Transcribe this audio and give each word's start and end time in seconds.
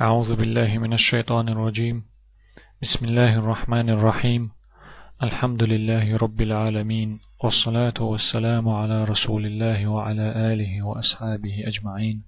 أعوذ 0.00 0.36
بالله 0.36 0.78
من 0.78 0.92
الشيطان 0.92 1.48
الرجيم. 1.48 2.04
بسم 2.82 3.04
الله 3.04 3.38
الرحمن 3.38 3.90
الرحيم. 3.90 4.50
الحمد 5.22 5.62
لله 5.62 6.16
رب 6.16 6.40
العالمين 6.40 7.20
والصلاة 7.44 7.98
والسلام 8.00 8.68
على 8.68 9.04
رسول 9.04 9.46
الله 9.46 9.86
وعلى 9.86 10.52
آله 10.52 10.82
وأصحابه 10.82 11.64
أجمعين. 11.66 12.22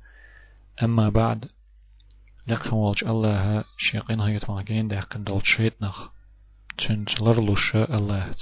أما 0.82 1.08
بعد 1.08 1.44
لقد 2.46 2.72
والج 2.72 3.04
الله 3.04 3.64
شيقين 3.78 4.20
هيت 4.20 4.50
ماجين 4.50 4.88
دهقن 4.88 5.24
دولت 5.24 5.44
شيطنخ 5.44 6.08
تنجلر 6.78 7.52
لش 7.52 7.76
الله. 7.76 8.34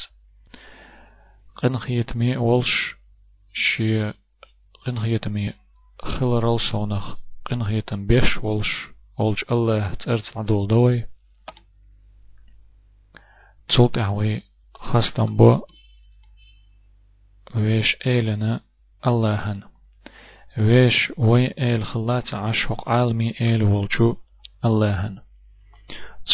قن 1.56 1.78
خيت 1.78 2.16
مي 2.16 2.36
والش 2.36 2.94
شي 3.52 4.12
مي 5.26 5.52
خلرال 6.00 6.60
صونخ 6.60 7.16
قن 7.44 7.64
خيت 7.64 7.94
بيش 7.94 8.36
والش 8.36 8.97
والج 9.18 9.38
الله 9.52 9.94
ترت 9.94 10.36
عدول 10.36 10.68
دوي 10.68 11.06
تولت 13.68 13.98
أهوي 13.98 14.42
خاستم 14.74 15.36
بو 15.36 15.60
ويش 17.54 17.96
إيلنا 18.06 18.60
اللهن 19.06 19.62
ويش 20.58 21.12
وي 21.18 21.46
إيل 21.58 21.84
خلات 21.84 22.34
عشق 22.34 22.88
عالمي 22.88 23.34
إيل 23.40 23.62
والجو 23.62 24.16
اللهن 24.64 25.18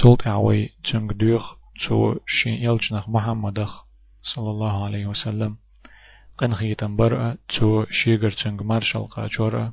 تولت 0.02 0.26
أهوي 0.26 0.68
تنق 0.84 1.12
دوخ 1.12 1.54
تو 1.88 2.14
شين 2.26 2.54
يلجنخ 2.54 3.08
محمد 3.08 3.66
صلى 4.22 4.50
الله 4.50 4.84
عليه 4.84 5.06
وسلم 5.06 5.56
قن 6.38 6.54
خيتن 6.54 6.96
برأ 6.96 7.36
تو 7.48 7.84
شيغر 7.90 8.30
تنق 8.30 8.62
مرشل 8.62 9.04
قاجورا 9.06 9.72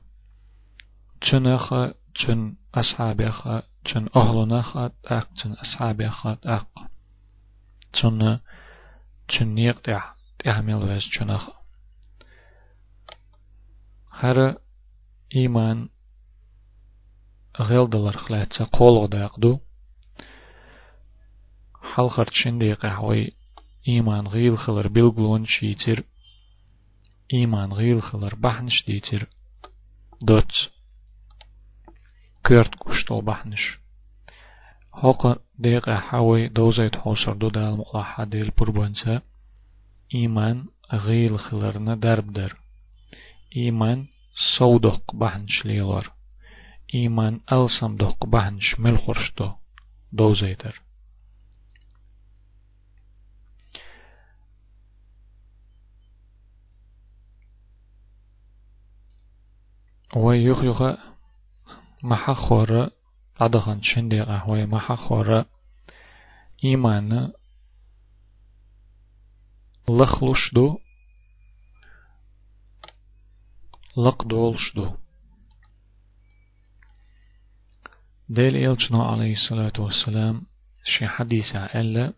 تنخ 1.32 1.74
تن 2.16 2.56
أصحابخ 2.76 3.48
تن 3.86 4.10
أهلنخ 4.16 4.78
أق 4.78 5.28
تن 5.34 5.54
أصحابخ 5.54 6.28
أق 6.28 6.68
تن 7.94 8.40
تن 9.30 9.48
نيقتع 9.48 10.14
تعمل 10.40 10.76
ويز 10.76 11.10
تنخ 11.20 11.50
هر 14.12 14.58
إيمان 15.36 15.90
غيل 17.60 17.90
دلر 17.90 18.18
خلاتsa 18.18 18.64
قول 18.64 19.10
داقدو 19.10 19.60
حلقر 21.94 22.26
تشندي 22.26 22.74
قهوي 22.74 23.32
إيمان 23.88 24.28
غيل 24.28 24.58
خلر 24.58 24.88
بلغلون 24.88 25.46
شيتر 25.46 26.04
إيمان 27.34 27.74
غيل 27.74 28.02
خلر 28.02 28.36
بحنش 28.36 28.86
ديتر 28.86 29.28
دوت 30.22 30.71
كيرت 32.44 32.76
كشتو 32.76 33.22
بحنش. 33.22 33.80
هوق 34.96 35.38
ديق 35.60 35.90
حوي 35.90 36.48
دوزيت 36.48 36.96
حوصر 36.96 37.34
دو 37.34 37.50
دال 37.50 37.78
مقلاحة 37.78 38.24
ديل 38.24 38.52
بربانسا 38.58 39.22
إيمان 40.16 40.66
غيل 40.94 41.40
خلرنا 41.40 41.96
درب 41.96 42.34
در. 42.34 42.58
إيمان 43.56 44.08
صودق 44.58 45.16
بحنش 45.16 45.66
ليلر 45.66 46.12
إيمان 46.94 47.40
ألسم 47.52 47.98
دق 47.98 48.26
بحنش 48.26 48.80
ملخرشتو 48.80 49.52
دوزيتر 50.12 50.82
ويخ 60.16 60.64
يخ 60.64 61.11
محا 62.04 62.34
خورا 62.34 62.90
عدخن 63.40 63.82
شندي 63.82 64.22
قهوة 64.22 64.66
محا 64.66 64.96
خورا 64.96 65.46
إيمان 66.64 67.32
لخلوش 69.90 70.54
دو 70.54 70.78
إلجنا 78.50 79.04
عليه 79.04 79.34
الصلاة 79.34 79.74
والسلام 79.80 80.42
شي 80.84 81.08
حديث 81.08 81.56
ألا. 81.56 82.14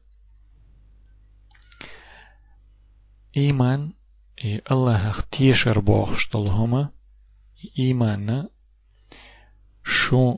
إيمان 3.37 3.93
إي 4.45 4.61
الله 4.71 5.09
اختيشر 5.09 5.79
بوخش 5.79 6.29
طلهما 6.29 6.89
إيمان 7.79 8.47
شو 9.85 10.37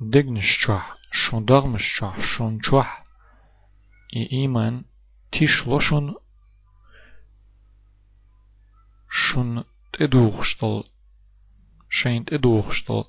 دقنش 0.00 0.66
شح 0.66 0.96
شو 1.12 1.40
دغمش 1.40 1.82
شح 1.98 2.20
شون 2.20 2.60
شح 2.62 3.04
إيمان 4.16 4.84
تيشلوشن 5.32 6.14
شون 9.10 9.64
تدوخشتل 9.92 10.82
شين 11.90 12.24
تدوخشتل 12.24 13.04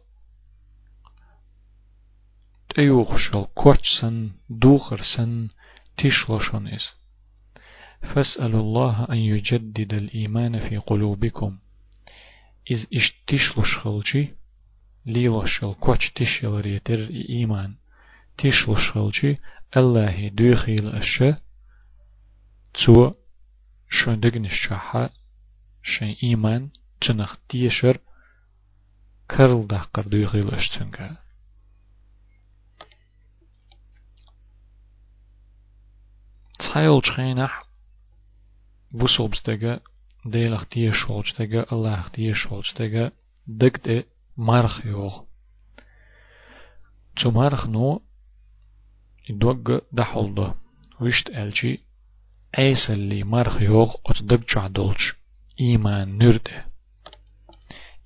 تيوخشل 2.75 3.45
كوتشسن 3.55 4.31
دوخرسن 4.49 5.49
تيشلوشن 5.97 6.67
إس 6.67 6.89
فاسألوا 8.01 8.61
الله 8.61 9.07
أن 9.09 9.17
يجدد 9.17 9.93
الإيمان 9.93 10.69
في 10.69 10.77
قلوبكم 10.77 11.57
إذ 12.71 12.85
إشتشلش 12.93 13.77
خلجي 13.77 14.38
ليلوشل 15.05 15.73
كوتش 15.73 16.11
تشل 16.11 16.61
ريتر 16.61 17.09
إيمان 17.29 17.75
تشلش 18.37 18.89
خلجي 18.91 19.39
الله 19.77 20.27
دوخيل 20.27 20.87
أشا 20.87 21.37
تو 22.73 23.13
شون 23.89 24.19
دقنش 24.19 24.67
شاحا 24.67 25.09
شين 25.83 26.15
إيمان 26.23 26.69
تنخ 27.01 27.37
تيشر 27.49 27.97
كرل 29.31 29.67
دهقر 29.67 30.07
دوخيل 30.07 30.53
أشتنك 30.53 31.17
تحيل 36.59 37.01
تخينح 37.01 37.63
بوسوبستega 38.91 39.79
ديلخ 40.25 40.65
تيه 40.65 40.91
شولجتega 40.91 41.73
الله 41.73 42.07
تيه 42.07 42.33
شولجتega 42.33 43.11
دقت 43.47 44.05
مرخ 44.39 44.85
يوغ 44.85 45.23
تو 47.21 47.31
مرخ 47.31 47.67
نو 47.67 48.01
يدوغ 49.29 49.79
دحولده 49.91 50.55
وشت 51.01 51.27
ألجي 51.29 51.83
عيسى 52.57 52.93
اللي 52.93 53.23
مرخ 53.23 53.61
يوغ 53.61 53.95
أتدق 54.05 54.55
جعدولج 54.55 55.01
إيمان 55.59 56.17
نرده 56.17 56.65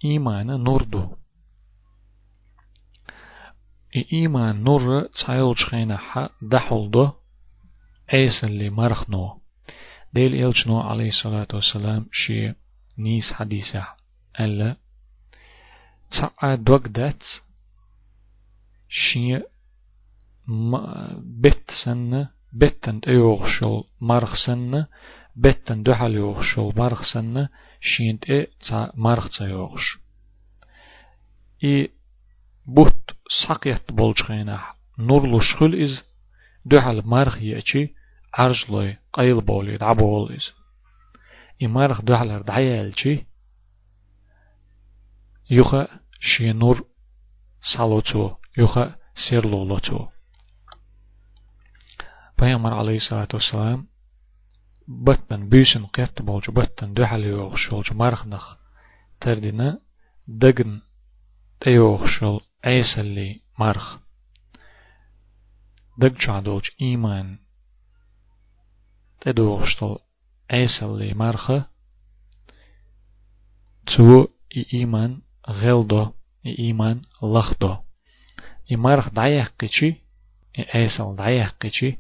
إيمان 0.05 0.47
نردو 0.47 1.15
إيمان 4.13 4.63
نور 4.63 5.07
تايلج 5.25 5.57
خينا 5.63 5.97
حا 5.97 6.29
دحولده 6.41 7.13
عيسى 8.13 8.45
اللي 8.45 8.69
مرخ 8.69 9.09
نو 9.09 9.41
ديل 10.13 10.35
إلجنو 10.35 10.79
عليه 10.79 11.09
الصلاة 11.09 11.47
والسلام 11.53 12.09
شي 12.11 12.53
نيس 12.97 13.33
حديثة 13.33 13.87
ألا 14.39 14.82
tsa'a 16.13 16.51
dwagdat 16.67 17.23
shi 19.01 19.23
betsen 21.43 22.03
betten 22.61 22.99
öğşol 23.09 23.83
marxsen 24.09 24.87
betten 25.43 25.79
döhal 25.85 26.15
öğşol 26.27 26.69
marxsen 26.81 27.49
şint 27.89 28.23
e 28.37 28.39
tsa 28.61 28.81
marxsa 29.05 29.45
öğş 29.63 29.85
i 31.71 31.73
but 32.75 33.01
sakyat 33.41 33.85
bolçgena 33.99 34.57
nurlu 35.07 35.41
şul 35.41 35.73
iz 35.85 35.93
döhal 36.71 36.99
marx 37.13 37.35
yeçi 37.51 37.81
arjloy 38.43 38.89
qayıl 39.15 39.39
bolid 39.51 39.81
abol 39.91 40.29
iz 40.37 40.45
i 41.63 41.67
marx 41.75 41.97
döhalar 42.07 42.41
dayelçi 42.47 43.13
yuqa 45.57 45.81
شي 46.23 46.53
نور 46.53 46.85
سالوتو 47.73 48.35
يخا 48.57 48.95
سيرلولوتو 49.29 50.07
پیغمبر 52.37 52.73
علیه 52.73 52.95
الصلاة 52.95 53.27
والسلام 53.33 53.87
بطن 54.87 55.49
بيشن 55.49 55.85
قيت 55.85 56.21
بولج 56.21 56.49
بطن 56.49 56.93
دحل 56.93 57.23
يوغشولج 57.23 57.93
مرخنخ 57.93 58.55
تردنا 59.21 59.79
دقن 60.27 60.81
تيوغشول 61.61 62.41
عيسى 62.65 63.01
اللي 63.01 63.41
مرخ. 63.59 63.97
دق 65.97 66.19
شعدولج 66.19 66.65
إيمان 66.81 67.39
تدوغشتل 69.21 69.97
عيسى 70.51 70.85
غلدو 75.49 76.11
إيمان 76.45 77.01
لخدو. 77.23 77.75
إمارخ 78.71 79.09
دعيه 79.09 79.43
قيشي 79.59 79.95
إيسال 80.75 81.15
دعيه 81.15 81.45
قيشي 81.61 81.97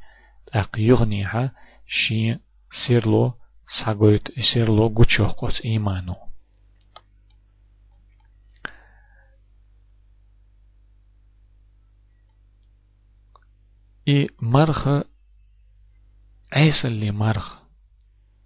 أق 0.53 0.79
يغنيها 0.79 1.51
شي 1.87 2.39
سيرلو 2.87 3.33
ساقويت 3.79 4.39
سيرلو 4.53 4.87
قوتشوخ 4.87 5.31
قوت 5.31 5.61
إيمانو 5.65 6.15
إي 14.07 14.29
مرخ 14.41 14.87
عيسى 16.53 16.87
اللي 16.87 17.11
مرخ 17.11 17.53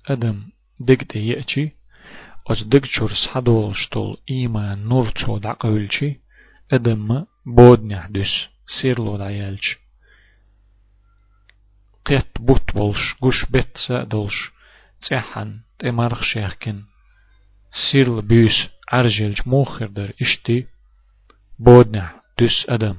أدم 0.05 0.49
دقت 0.79 1.15
يأتي 1.15 1.76
أج 2.49 2.63
دقشور 2.63 3.13
سحدول 3.13 3.75
شتول 3.75 4.17
إيمان 4.29 4.88
نور 4.88 5.09
تو 5.09 5.38
دعقولشي 5.38 6.19
أدم 6.71 7.25
بود 7.45 7.83
نحدس 7.83 8.47
سيرلو 8.81 9.17
دعيالش 9.17 9.77
قيت 12.05 12.27
بوت 12.39 12.73
بولش 12.73 13.13
قوش 13.21 13.45
بيت 13.45 13.77
سادولش 13.88 14.51
تسحن 15.01 15.59
تمرخ 15.79 16.23
شيخكن 16.23 16.83
سيرل 17.91 18.21
بيس 18.21 18.67
عرجلج 18.91 19.41
موخر 19.45 19.88
در 19.88 20.13
اشتي 20.21 20.67
بودنح 21.59 22.15
دس 22.39 22.65
أدم 22.69 22.97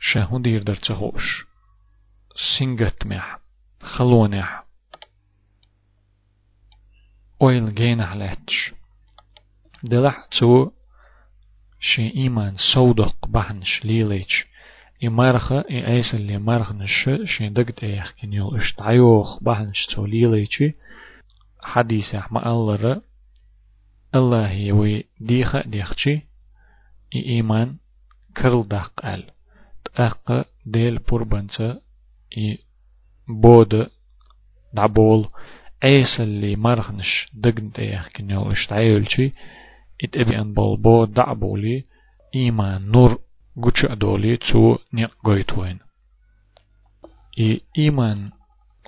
شهودير 0.00 0.62
در 0.62 0.74
تخوش 0.74 1.44
سنجت 2.58 3.06
مح 3.06 3.38
خلونح 3.80 4.61
اويل 7.42 7.74
جينح 7.74 8.12
لاتش 8.12 8.72
دلح 9.82 10.26
تو 10.40 10.70
شي 11.80 12.14
إيمان 12.16 12.56
صودق 12.74 13.26
بحنش 13.26 13.84
ليليش 13.84 14.46
إمارخة 15.04 15.64
إي 15.70 15.86
أيس 15.86 16.14
اللي 16.14 16.38
مارخ 16.38 16.72
نش 16.72 17.10
شي 17.24 17.48
دقت 17.48 17.84
إيخ 17.84 18.12
كنيول 18.22 18.60
اشتعيوخ 18.60 19.42
بحنش 19.42 19.86
تو 19.86 20.06
ليليش 20.06 20.62
حديث 21.62 22.14
أحما 22.14 22.50
الله 22.50 23.02
الله 24.14 24.50
يوي 24.50 25.04
ديخة 25.20 25.60
ديخشي 25.60 26.14
إي 27.14 27.24
إيمان 27.26 27.76
كرل 28.36 28.68
دق 28.68 28.92
قال 29.00 29.30
تأق 29.84 30.46
ديل 30.66 30.98
بربنسا 30.98 31.80
إي 32.38 32.58
بود 33.28 33.90
دعبول 34.74 35.28
أيس 35.84 36.20
اللي 36.20 36.56
مرخنش 36.56 37.28
دقن 37.34 37.72
تيخ 37.72 38.08
كنيو 38.08 38.52
اشتعيولشي 38.52 39.32
ات 40.04 40.16
ابي 40.16 40.38
ان 40.38 40.54
بول 40.54 40.76
بود 40.76 41.12
دعبولي 41.12 41.84
إيمان 42.34 42.90
نور 42.90 43.18
قوش 43.62 43.84
أدولي 43.84 44.36
تو 44.36 44.78
نيق 44.92 45.14
قويتوين 45.24 45.78
إي 47.38 47.60
إيمان 47.78 48.30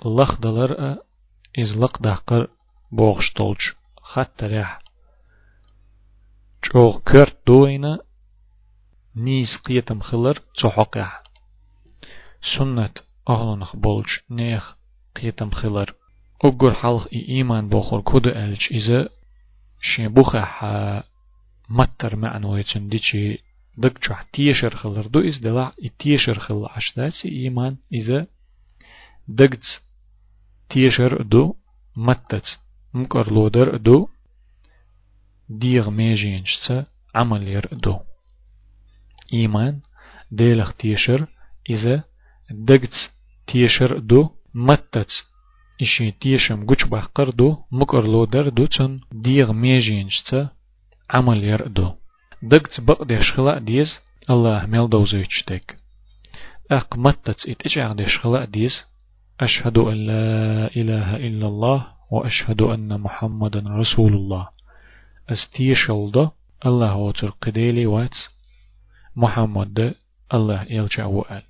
لخ 0.05 0.39
دلر 0.39 0.97
إز 1.59 1.77
لق 1.77 2.01
دقر 2.01 2.47
بوغشتولش 2.91 3.73
حتى 4.13 4.45
ريح 4.45 4.79
جو 6.73 6.99
كرت 6.99 7.37
دوينه 7.47 7.99
نيس 9.15 9.57
قيتم 9.57 9.99
خلر 9.99 10.41
تحقع 10.61 11.23
سنة 12.57 12.89
أغلنخ 13.29 13.75
بولج 13.75 14.07
نيخ 14.29 14.75
قيتم 15.15 15.51
خلر 15.51 15.95
أقر 16.43 16.73
حلق 16.73 17.09
إيمان 17.13 17.69
بوخور 17.69 18.01
كود 18.01 18.27
ألج 18.27 18.67
إذا 18.71 19.09
شين 19.81 20.07
بوخح 20.13 20.63
متر 21.69 22.15
معنى 22.15 22.45
ويتن 22.45 22.87
ديشي 22.87 23.39
دك 23.77 24.07
جوح 24.07 24.21
تيشر 24.21 24.75
خلر 24.75 25.07
دو 25.07 25.19
إز 25.19 25.37
دلع 25.37 25.71
تيشر 25.99 26.39
خل 26.39 26.65
عشداتي 26.69 27.29
إيمان 27.29 27.77
إذا 27.93 28.27
دقت 29.27 29.81
تيشر 30.69 31.21
دو 31.21 31.55
متت 31.95 32.59
مكر 32.93 33.33
لودر 33.33 33.77
دو 33.77 34.07
ديغ 35.49 35.89
ميجينش 35.89 36.71
عمل 37.15 37.47
ير 37.47 37.69
دو 37.71 37.99
إيمان 39.33 39.79
ديلخ 40.31 40.73
تيشر 40.73 41.27
إذا 41.69 42.03
دقت 42.51 43.11
تيشر 43.47 43.99
دو 43.99 44.29
متت 44.53 45.11
إشي 45.81 46.11
تيشم 46.11 46.65
قوش 46.65 46.83
بحقر 46.85 47.29
دو 47.29 47.57
مكر 47.71 48.03
لو 48.03 48.25
در 48.25 48.49
دو 48.49 48.65
تن 48.65 48.99
ديغ 49.11 49.51
ميجينش 49.51 50.21
تا 50.21 50.49
عمل 51.09 51.43
ير 51.43 51.67
دو. 51.67 51.91
دقت 52.43 52.81
بق 52.81 53.03
ديش 53.03 53.31
خلاء 53.31 53.59
ديز 53.59 53.99
الله 54.29 54.65
ميل 54.65 54.89
دوزيش 54.89 55.43
تك 55.47 55.77
أق 56.71 56.97
متت 56.97 57.49
إتجع 57.49 57.91
ديش 57.93 58.17
خلاء 58.17 58.45
ديز 58.45 58.71
أشهد 59.39 59.77
أن 59.77 59.97
لا 60.07 60.67
إله 60.75 61.15
إلا 61.15 61.47
الله 61.47 61.87
وأشهد 62.11 62.61
أن 62.61 63.01
محمدا 63.01 63.63
رسول 63.67 64.13
الله. 64.13 64.47
أستيشل 65.29 66.11
ده 66.11 66.31
الله 66.65 66.95
وتر 66.95 67.29
قديلي 67.29 67.85
واتس 67.85 68.29
محمد 69.15 69.95
الله 70.33 70.65
يلجأ 70.69 71.05
وقال 71.05 71.43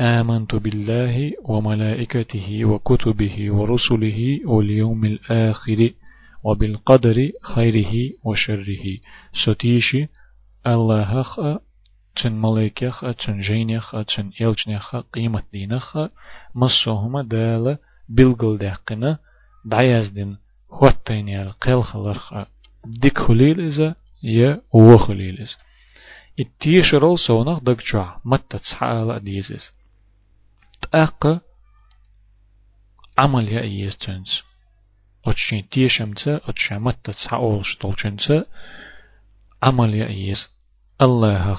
آمنت 0.00 0.54
بالله 0.54 1.32
وملائكته 1.44 2.64
وكتبه 2.64 3.52
ورسله 3.52 4.40
واليوم 4.44 5.04
الآخر 5.04 5.90
وبالقدر 6.44 7.30
خيره 7.42 8.10
وشره. 8.24 8.84
ستيشي 9.44 10.08
الله 10.66 11.22
خ 11.22 11.40
تن 12.22 12.32
ملائكة 12.32 13.12
تن 13.12 13.40
جينيخ 13.40 13.90
تن 13.90 14.30
إلجنيخ 14.40 14.96
قيمة 14.96 15.42
دينخ 15.52 15.98
مصوهما 16.54 17.22
دالة 17.22 17.78
بلغل 18.08 18.58
دقنا 18.58 19.18
هوتين 20.70 21.28
يال 21.28 21.52
قيل 21.52 21.84
خلرخ 21.84 22.34
ديك 22.86 23.18
خليل 23.18 23.60
إذا 23.60 23.94
يا 24.22 24.60
وخليل 24.72 25.38
إذا 25.38 25.56
التيشرل 26.40 27.18
سونخ 27.18 27.58
دقجع 27.58 28.16
متى 28.24 28.58
تسحال 28.58 29.24
ديزيز 29.24 29.75
تأق 30.82 31.42
عمل 33.18 33.48
يا 33.48 33.60
إيز 33.60 33.96
تنس 33.96 34.42
أتشين 35.26 35.68
تيشمتا 35.68 36.40
أتشين 36.48 36.78
متى 36.78 37.12
تسحال 37.12 37.66
شتولشنتا 37.66 38.44
عمل 39.62 39.94
يا 39.94 40.08
إيز 40.08 40.46
الله 41.00 41.58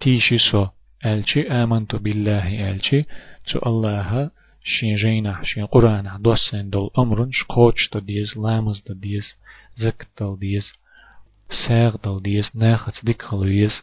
تيشي 0.00 0.38
سو 0.38 0.66
ألشي 1.06 1.48
آمنت 1.48 1.96
بالله 1.96 2.70
ألشي 2.70 3.04
تو 3.46 3.58
الله 3.66 4.30
شين 4.64 4.94
جينح 4.96 5.42
شين 5.44 5.66
قرآن 5.66 6.22
دوسن 6.22 6.70
دول 6.70 6.90
أمرن 6.98 7.30
شقوش 7.32 7.90
ديز 7.96 8.38
لامز 8.38 8.82
ديز 8.90 9.24
زكتل 9.76 10.38
ديز 10.38 10.72
ساغ 11.68 11.96
دل 11.96 12.22
ديس 12.22 12.56
ناخت 12.56 13.04
ديك 13.04 13.22
خلويس 13.22 13.82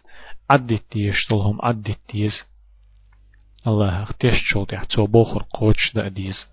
عدت 0.49 0.83
ديش 0.93 1.27
دلهم 1.29 1.61
عدت 1.61 1.99
ديس 2.11 2.43
الله 3.67 4.03
اختيش 4.03 4.33
شول 4.43 4.65
تحتو 4.65 5.05
بوخر 5.05 5.45
قوش 5.53 5.93
دا 5.95 6.07
ديس 6.07 6.45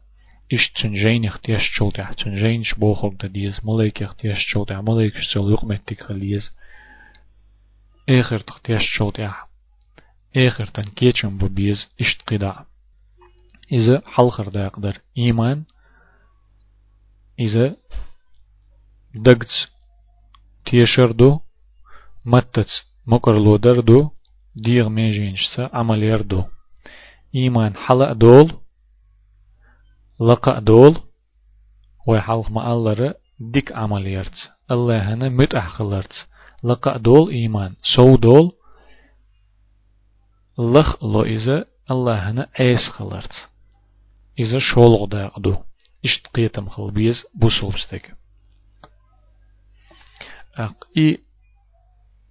إش 0.53 0.71
تنجين 0.71 1.25
اختيش 1.25 1.63
شول 1.73 1.93
تحت 1.93 2.23
تنجينش 2.23 2.75
بوخر 2.75 3.09
دا 3.09 3.29
ديس 3.29 3.65
ملايك 3.65 4.03
اختيش 4.03 4.39
شول 4.39 4.67
تحت 4.67 4.83
ملايك 4.89 5.15
شول 5.33 5.53
يقمت 5.53 5.89
ديك 5.89 6.03
خليس 6.03 6.53
آخر 8.09 8.39
تختيش 8.39 8.83
شول 8.97 9.13
تحت 9.13 9.51
آخر 10.37 10.67
تنكيتشن 10.67 11.39
ببيز 11.39 11.87
إشت 12.01 12.23
قدع 12.29 12.63
إذا 13.73 14.03
حلخر 14.07 14.49
دا 14.49 14.65
يقدر 14.65 14.99
إيمان 15.19 15.65
إذا 17.41 17.77
دقت 19.15 19.71
تيشر 20.67 21.13
دو. 21.13 21.41
متت 22.25 22.69
مقر 23.07 23.39
لودر 23.39 23.81
دو. 23.81 24.11
ديغ 24.57 24.89
ميجينشتا 24.89 25.71
عمل 25.73 26.03
يردو 26.03 26.45
إيمان 27.35 27.77
حلق 27.77 28.13
دول 28.13 28.53
لقاء 30.21 30.61
دول 30.61 31.01
ويحلق 32.09 32.51
ما 32.51 32.73
الله 32.73 33.15
ديك 33.41 33.73
عمل 33.73 34.07
يرت 34.07 34.51
الله 34.71 35.15
هنا 35.15 35.29
متأح 35.29 35.69
خلرت 35.69 36.27
لقاء 36.65 36.99
دول 36.99 37.31
إيمان. 37.31 37.75
سو 37.97 38.17
دول 38.17 38.53
لخ 40.59 41.05
لو 41.05 41.23
إذا 41.23 41.65
الله 41.91 42.31
هنا 42.31 42.49
أيس 42.61 42.89
خلرت 42.89 43.49
إذا 44.39 44.59
شولغ 44.59 45.05
داقدو 45.05 45.57
إشت 46.05 46.27
قيتم 46.27 46.69
خل 46.69 46.91
بيز 46.91 47.25
بوسوبستك 47.35 48.17
أق 50.57 50.85
إي 50.97 51.19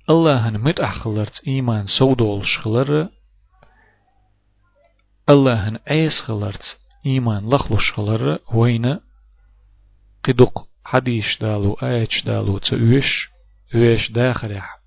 الله 0.09 0.49
هن 0.49 0.73
أخلرت 0.79 1.47
إيمان 1.47 1.85
سودول 1.99 2.47
شخلر 2.47 3.09
الله 5.29 5.69
هن 5.69 5.75
أيس 5.75 6.13
خلرت 6.13 6.77
إيمان 7.05 7.49
لخلو 7.49 7.77
شخلر 7.77 8.39
وين 8.53 8.99
قدق 10.25 10.67
حديش 10.85 11.39
دالو 11.41 11.73
آيش 11.73 12.25
دالو 12.25 12.57
تأويش 12.57 13.29
ويش 13.75 14.11
داخرح 14.11 14.79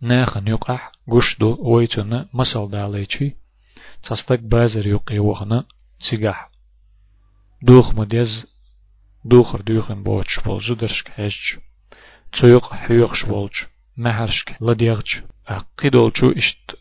ناخن 0.00 0.48
يقح 0.48 0.92
قشدو 1.08 1.56
ويتنا 1.60 2.28
مسل 2.34 2.70
داليشي 2.70 3.36
تصدق 4.02 4.40
بازر 4.40 4.86
يقي 4.86 5.18
وغنا 5.18 5.64
تيجح 6.10 6.50
دوخ 7.62 7.94
مديز 7.94 8.46
دوخر 9.24 9.60
دوخن 9.60 10.02
بوتش 10.02 10.40
بول 10.44 10.62
زدرشك 10.64 11.10
هج 11.20 11.58
تيق 12.40 12.72
حيوخش 12.72 13.24
بولش 13.24 13.66
محرشك 13.96 14.56
لديغج 14.60 15.08
أقيدولشو 15.46 16.30
اشت 16.30 16.76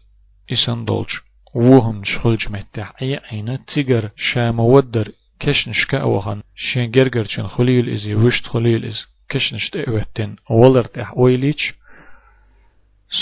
إسان 0.51 0.86
دولش 0.86 1.22
وهم 1.53 2.03
شخلج 2.03 2.50
متح 2.50 2.93
أي 3.01 3.19
عين 3.31 3.65
تيجر 3.65 4.10
شام 4.15 4.60
ودر 4.60 5.12
كشنش 5.39 5.86
كأوهن 5.86 6.41
شين 6.55 6.91
جرجرشن 6.91 7.48
خليل 7.48 7.93
إزي 7.93 8.15
وشت 8.15 8.45
خليل 8.48 8.86
إز 8.86 9.05
كشنش 9.29 9.69
تأوتن 9.69 10.36
ولرت 10.50 10.98
أح 10.98 11.17
ويليش 11.17 11.74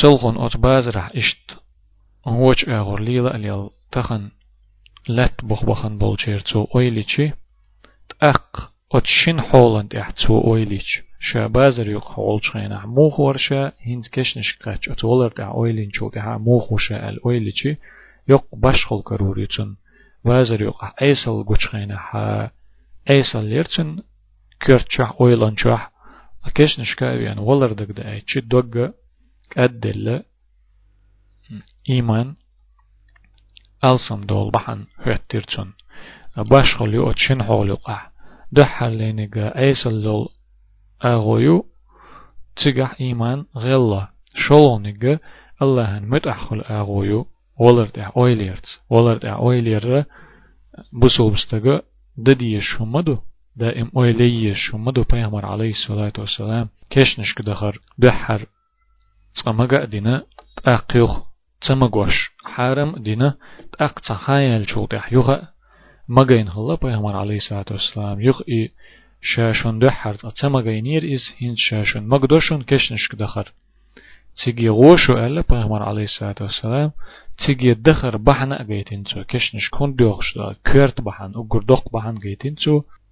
سلغن 0.02 0.46
أت 0.46 0.58
بازرح 0.58 1.12
إشت. 1.16 1.58
هوش 2.28 2.70
أغور 2.70 3.02
ليلة 3.02 3.36
اليال 3.36 3.70
تخن 3.92 4.32
لت 5.10 5.46
بخبخن 5.46 5.98
بولشير 5.98 6.40
تو 6.40 6.68
ويليشي 6.76 7.32
تأق 8.10 8.72
أت 8.92 9.06
شين 9.06 9.42
حولند 9.42 9.96
أح 9.96 10.12
تو 10.12 10.52
ويليش 10.52 11.02
شا 11.20 11.48
بازر 11.48 11.90
يق 11.90 12.12
حول 12.12 12.40
شينا 12.44 12.86
موخ 12.86 13.20
ورشا. 13.20 13.72
هينز 13.80 14.10
كشنش 14.12 14.58
قاتش 14.66 14.90
أت 14.90 15.04
ولرت 15.04 15.40
أح 15.40 15.56
ويلين 15.56 15.92
شو 15.92 16.10
تها 16.10 16.38
موخ 16.38 16.72
وشا 16.72 17.10
الويليشي 17.10 17.78
يق 18.30 18.56
باشخل 18.56 19.02
كروريتون 19.02 19.78
بازر 20.26 20.62
يق 20.62 21.02
أيسل 21.02 21.44
قوشخينا 21.44 22.00
ها 22.12 22.52
أيسل 23.10 23.44
ليرتون 23.44 24.04
كرتشح 24.62 25.22
ويلانشح 25.22 25.92
كشنش 26.56 26.96
كاويان 26.96 27.40
ولردك 27.40 27.92
دا 27.92 28.12
أي 28.12 28.22
تشي 28.22 28.42
دوغ 28.42 28.90
أدل 29.58 30.24
إيمان 31.90 32.36
ألسم 33.84 34.22
دول 34.22 34.52
بحن 34.52 34.86
هتيرتون 34.98 35.74
باش 36.38 36.76
خليو 36.76 37.12
أتشن 37.12 37.44
حوليو 37.44 37.76
قح 37.76 38.12
دحل 38.52 39.30
أيسل 39.36 40.04
دول 40.04 40.28
أغويو 41.06 41.66
تيجح 42.56 42.96
إيمان 43.02 43.46
غلا 43.56 44.08
شولونيغا 44.36 45.20
اللهن 45.62 46.10
متأخل 46.10 46.62
أغويو. 46.62 47.28
ولرت 47.62 48.00
أح 48.00 48.12
أويليرت 48.18 48.66
ولرت 48.90 49.26
أح 49.26 49.34
أويلير 49.34 50.06
بسول 50.94 51.34
بستغا 51.34 51.82
دديش 52.18 52.82
همدو 52.82 53.18
دائم 53.56 53.92
أويليش 53.98 54.76
همدو 54.76 55.04
بيغمر 55.04 55.46
عليه 55.46 55.70
الصلاة 55.70 56.14
والسلام 56.18 56.70
كشنش 56.90 57.34
كدخر 57.34 57.80
دحر 57.98 58.46
تمغا 59.46 59.86
دينا 59.86 60.24
تأقيوخ 60.64 61.20
تمغوش 61.62 62.32
حارم 62.44 62.96
دينا 62.96 63.38
تأق 63.78 64.00
تخايل 64.00 64.70
شوطيح 64.70 65.14
يوغا 65.14 65.48
مغين 66.10 66.48
هلا 66.50 66.76
بيغمر 66.76 67.16
عليه 67.16 67.38
الصلاة 67.38 67.66
والسلام 67.72 68.22
يوغ 68.22 68.42
إي 68.50 68.72
شاشون 69.22 69.80
دحر 69.80 70.14
تمغين 70.42 70.86
ير 70.86 71.04
إز 71.16 71.34
هين 71.38 71.56
شاشون 71.56 72.08
مغدوشون 72.08 72.62
كشنش 72.64 73.08
كدخر 73.08 73.54
تيجي 74.36 74.70
غوشو 74.70 75.14
ألا 75.14 75.44
عليه 75.52 76.04
الصلاة 76.04 76.36
والسلام 76.42 76.92
تيجي 77.38 77.74
دخر 77.74 78.18
بحنا 78.18 78.64
جيتين 78.64 79.04
كشنش 79.04 79.70
كون 79.70 79.96
دوغش 79.96 80.38
دا 80.38 80.56
كيرت 80.66 81.02
بحن 81.02 81.36
وقردوق 81.36 81.94
بحن 81.94 82.16
جيتين 82.16 82.56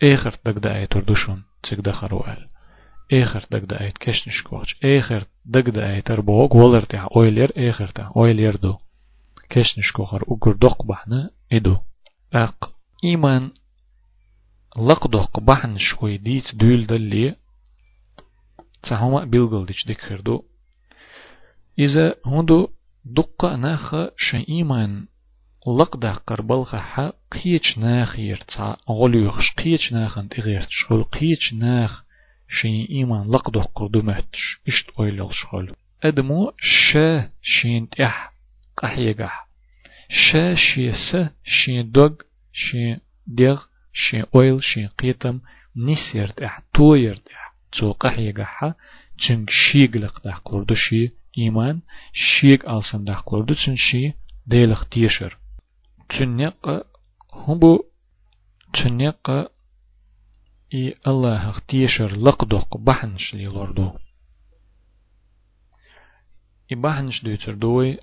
إخر 0.04 0.38
دقدا 0.46 0.76
أي 0.76 0.88
تردوشون 0.88 1.44
تيج 1.64 1.80
دخر 1.80 2.16
وأل 2.16 2.48
إخر 3.14 3.46
دقدا 3.52 3.82
أي 3.82 3.92
كشنش 3.92 4.42
كوش 4.44 4.76
إخر 4.84 5.24
دقدا 5.46 5.94
أي 5.94 6.02
تربوغ 6.02 6.58
ولرتح 6.58 7.08
أويلير 7.16 7.70
إخر 7.70 7.88
تا 7.88 8.12
أويلير 8.18 8.56
دو 8.56 8.76
كشنش 9.50 9.92
كوخر 9.92 10.24
وقردوق 10.28 10.86
بحنا 10.86 11.30
إدو 11.54 11.78
أق 12.34 12.72
إيمان 13.04 13.52
لقدوق 14.78 15.40
بحن 15.40 15.78
شوي 15.78 16.18
ديت 16.18 16.56
دول 16.56 16.88
دلي 16.88 17.36
تهما 18.84 19.24
بيلغل 19.24 19.66
ديش 19.66 19.86
دكردو 19.88 20.44
إذا 21.80 22.16
هندو 22.26 22.70
دقة 23.06 23.56
ناخ 23.56 23.96
شيئيمان 24.18 25.06
لقدا 25.80 26.14
قربلخ 26.14 26.76
حا 26.76 27.14
قيش 27.32 27.78
ناخ 27.78 28.20
يرتع 28.20 28.76
غليوخش 28.90 29.52
قيش 29.52 29.94
ناخ 29.94 30.18
انت 30.18 30.40
غيرت 30.40 30.68
شغل 30.70 31.04
قيش 31.04 31.54
ناخ 31.54 32.04
شي 32.50 32.90
إيمان 32.90 33.32
لقدو 33.32 33.62
قردو 33.62 34.02
مهتش 34.02 34.60
إشت 34.68 34.90
أويلل 35.00 35.30
شغل. 35.34 35.76
أدمو 36.04 36.52
شا 36.60 37.30
شين 37.42 37.90
تح 37.90 38.34
قحيقح 38.78 39.48
شا 40.10 40.56
شي 40.56 40.92
س 40.92 41.16
شي 41.44 41.84
دوغ 41.84 42.14
شي 42.54 42.98
ديغ 43.28 43.64
شي 43.94 44.24
أويل 44.36 44.64
شي 44.64 44.86
قيتم 44.86 45.40
نسير 45.76 46.28
تح 46.28 46.62
توير 46.74 47.16
تح 47.16 47.54
تو 47.72 47.92
قحيقح 47.92 48.74
چنگ 49.20 49.50
شيق 49.50 49.98
لقدا 49.98 50.34
قردو 50.34 50.76
شي 50.76 51.19
إيمان 51.39 51.81
شيق 52.13 52.69
ألسن 52.69 53.03
دا 53.03 53.13
قردو 53.13 53.53
چن 53.53 53.75
شي 53.75 54.13
ديلخ 54.48 54.86
تيشر. 54.89 55.38
تنق 56.10 56.86
هبو 57.48 57.84
تنق 58.74 59.51
إي 60.74 60.93
الله 61.08 61.50
اختيشر 61.50 62.12
لقدق 62.12 62.77
بحنش 62.77 63.34
لي 63.34 63.46
لوردو. 63.46 63.91
إي 66.72 66.75
بحنش 66.75 67.24
دوتر 67.24 67.53
دوي 67.53 67.98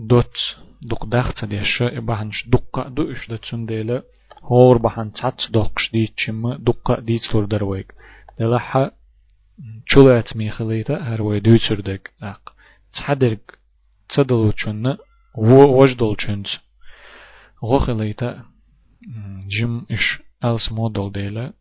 دوت 0.00 0.36
دق 0.82 1.04
دخت 1.04 1.44
ديش 1.44 1.82
إي 1.82 2.00
بحنش 2.00 2.48
دقة 2.48 2.88
دو 2.88 3.12
إش 3.12 3.30
دتسون 3.30 3.66
ديلا 3.66 4.02
هور 4.42 4.78
بحن 4.78 5.12
تات 5.12 5.40
دقش 5.50 5.90
دي 5.92 6.06
تشم 6.06 6.56
چولات 9.86 10.36
ميخليتا 10.36 11.02
هروي 11.02 11.40
دوتر 11.40 11.80
دك 11.80 12.12
أق 12.22 12.54
تحدرك 12.92 13.58
تدلو 14.08 14.52
چون 14.52 14.96
وجدل 15.38 16.16
چونت 16.16 16.46
غوخليتا 17.62 18.44
جم 19.48 19.86
إش 19.90 20.28
als 20.40 20.70
model 20.70 21.10
delen 21.10 21.52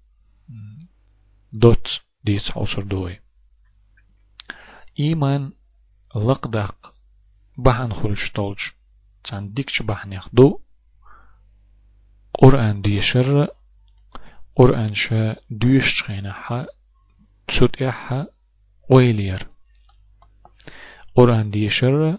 dot 1.51 2.01
ديس 2.23 2.51
عصر 2.57 2.81
دوي 2.83 3.19
إيمان 4.99 5.51
لقدق 6.15 6.93
بحن 7.57 7.93
خلش 7.93 8.31
طولج 8.31 8.59
تان 9.23 9.53
ديكش 9.53 9.81
بحن 9.81 10.13
يخدو 10.13 10.59
قرآن 12.33 12.81
ديشر 12.81 13.47
قرآن 14.55 14.95
شا 14.95 15.35
دوش 15.49 16.03
خينحا 16.03 16.65
تسوت 17.47 17.81
إحا 17.81 18.27
ويلير. 18.89 19.47
قرآن 21.15 21.49
ديشر 21.49 22.17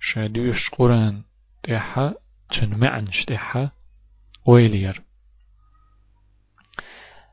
شا 0.00 0.26
دوش 0.26 0.70
قرآن 0.70 1.24
تحا 1.62 2.14
تنمعنش 2.50 3.24
تحا 3.24 3.70
ويلير. 4.46 5.02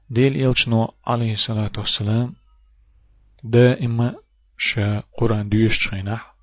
ديل 0.10 0.46
إلشنو 0.46 0.94
عليه 1.08 1.34
الصلاة 1.34 1.72
والسلام 1.78 2.36
دائما 3.44 4.16
شا 4.58 5.04
قرآن 5.18 5.50
ديوش 5.50 5.78
تشينح 5.78 6.34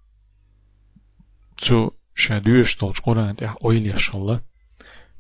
تو 1.59 1.91
شا 2.15 2.39
ديوش 2.39 2.77
قرآن 3.05 3.37
تح 3.37 3.57
أويل 3.65 3.87
يشغل 3.87 4.41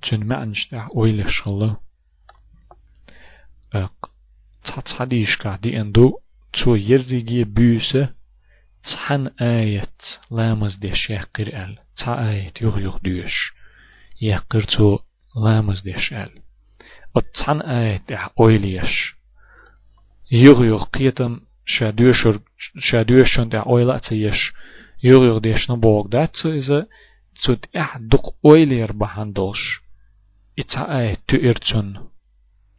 تن 0.02 0.26
معنش 0.26 0.68
تح 0.68 0.88
أويل 0.96 1.20
يشغل 1.20 1.76
أق 4.68 4.80
تحديش 4.80 5.37
كعدي 5.37 5.80
أندو 5.80 6.18
تو 6.52 6.75
يرجي 6.75 7.44
بيوسة 7.44 8.14
تحن 8.82 9.26
آية 9.40 9.88
لامز 10.30 10.76
ديش 10.76 11.11
يحقر 11.11 11.46
أل 11.46 11.78
تا 11.96 12.30
آية 12.30 12.52
يغ 12.61 12.78
يغ 12.78 12.99
ديوش 12.99 13.52
يحقر 14.23 14.62
تو 14.62 14.99
لامز 15.44 15.82
ديش 15.82 16.12
أل. 16.12 16.30
وتسعن 17.16 17.61
آيات 17.61 18.12
أويليش. 18.40 19.16
يغ 20.32 20.64
يغ 20.64 20.85
قيتم 20.85 21.40
شادوشر 21.66 22.40
شادوشن 22.78 23.49
تع 23.49 23.62
أويلا 23.66 23.99
تيش 23.99 24.52
يغ 25.04 25.25
يغ 25.25 25.38
ديش 25.38 25.70
نبوغ 25.70 26.06
دات 26.06 26.37
سو 26.37 26.50
إذا 26.50 26.87
تود 27.44 27.66
إح 27.76 27.96
دق 27.96 28.35
أويلير 28.46 28.92
بحندوش 28.92 29.80
إتا 30.58 30.99
آيات 30.99 31.18
تو 31.28 31.37
إرتون. 31.37 32.15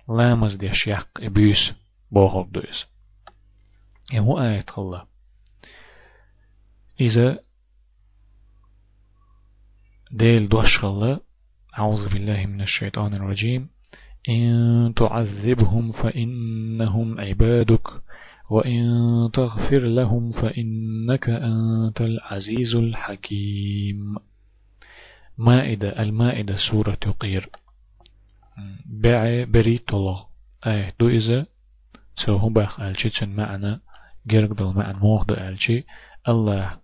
لامز 0.09 0.55
ديش 0.55 0.87
يق 0.87 1.07
إبيوس 1.17 1.71
بوغب 2.11 2.51
دويس 2.51 2.85
يمو 4.13 4.39
آيات 4.41 4.69
خلا 4.69 5.07
إذا 7.01 7.39
ديل 10.11 10.49
دوش 10.49 10.77
خلا 10.77 11.19
أعوذ 11.79 12.09
بالله 12.09 12.45
من 12.45 12.61
الشيطان 12.61 13.13
الرجيم 13.13 13.69
إن 14.29 14.93
تعذبهم 14.95 15.91
فإنهم 15.91 17.19
عبادك 17.19 17.87
وإن 18.49 18.83
تغفر 19.33 19.79
لهم 19.79 20.31
فإنك 20.31 21.29
أنت 21.29 22.01
العزيز 22.01 22.75
الحكيم 22.75 24.15
مائدة 25.37 26.01
المائدة 26.01 26.57
سورة 26.71 26.99
قير 27.19 27.49
بع 28.85 29.43
بريت 29.43 29.93
الله 29.93 30.25
آية 30.67 30.93
دو 30.99 31.09
إذا 31.09 31.45
سوهم 32.25 32.53
بأخ 32.53 32.79
ألشي 32.79 33.25
معنا 33.25 33.81
جرق 34.27 34.53
دل 34.53 34.65
معن 34.65 34.95
موخ 34.95 35.25
ألشي. 35.29 35.83
الله 36.27 36.77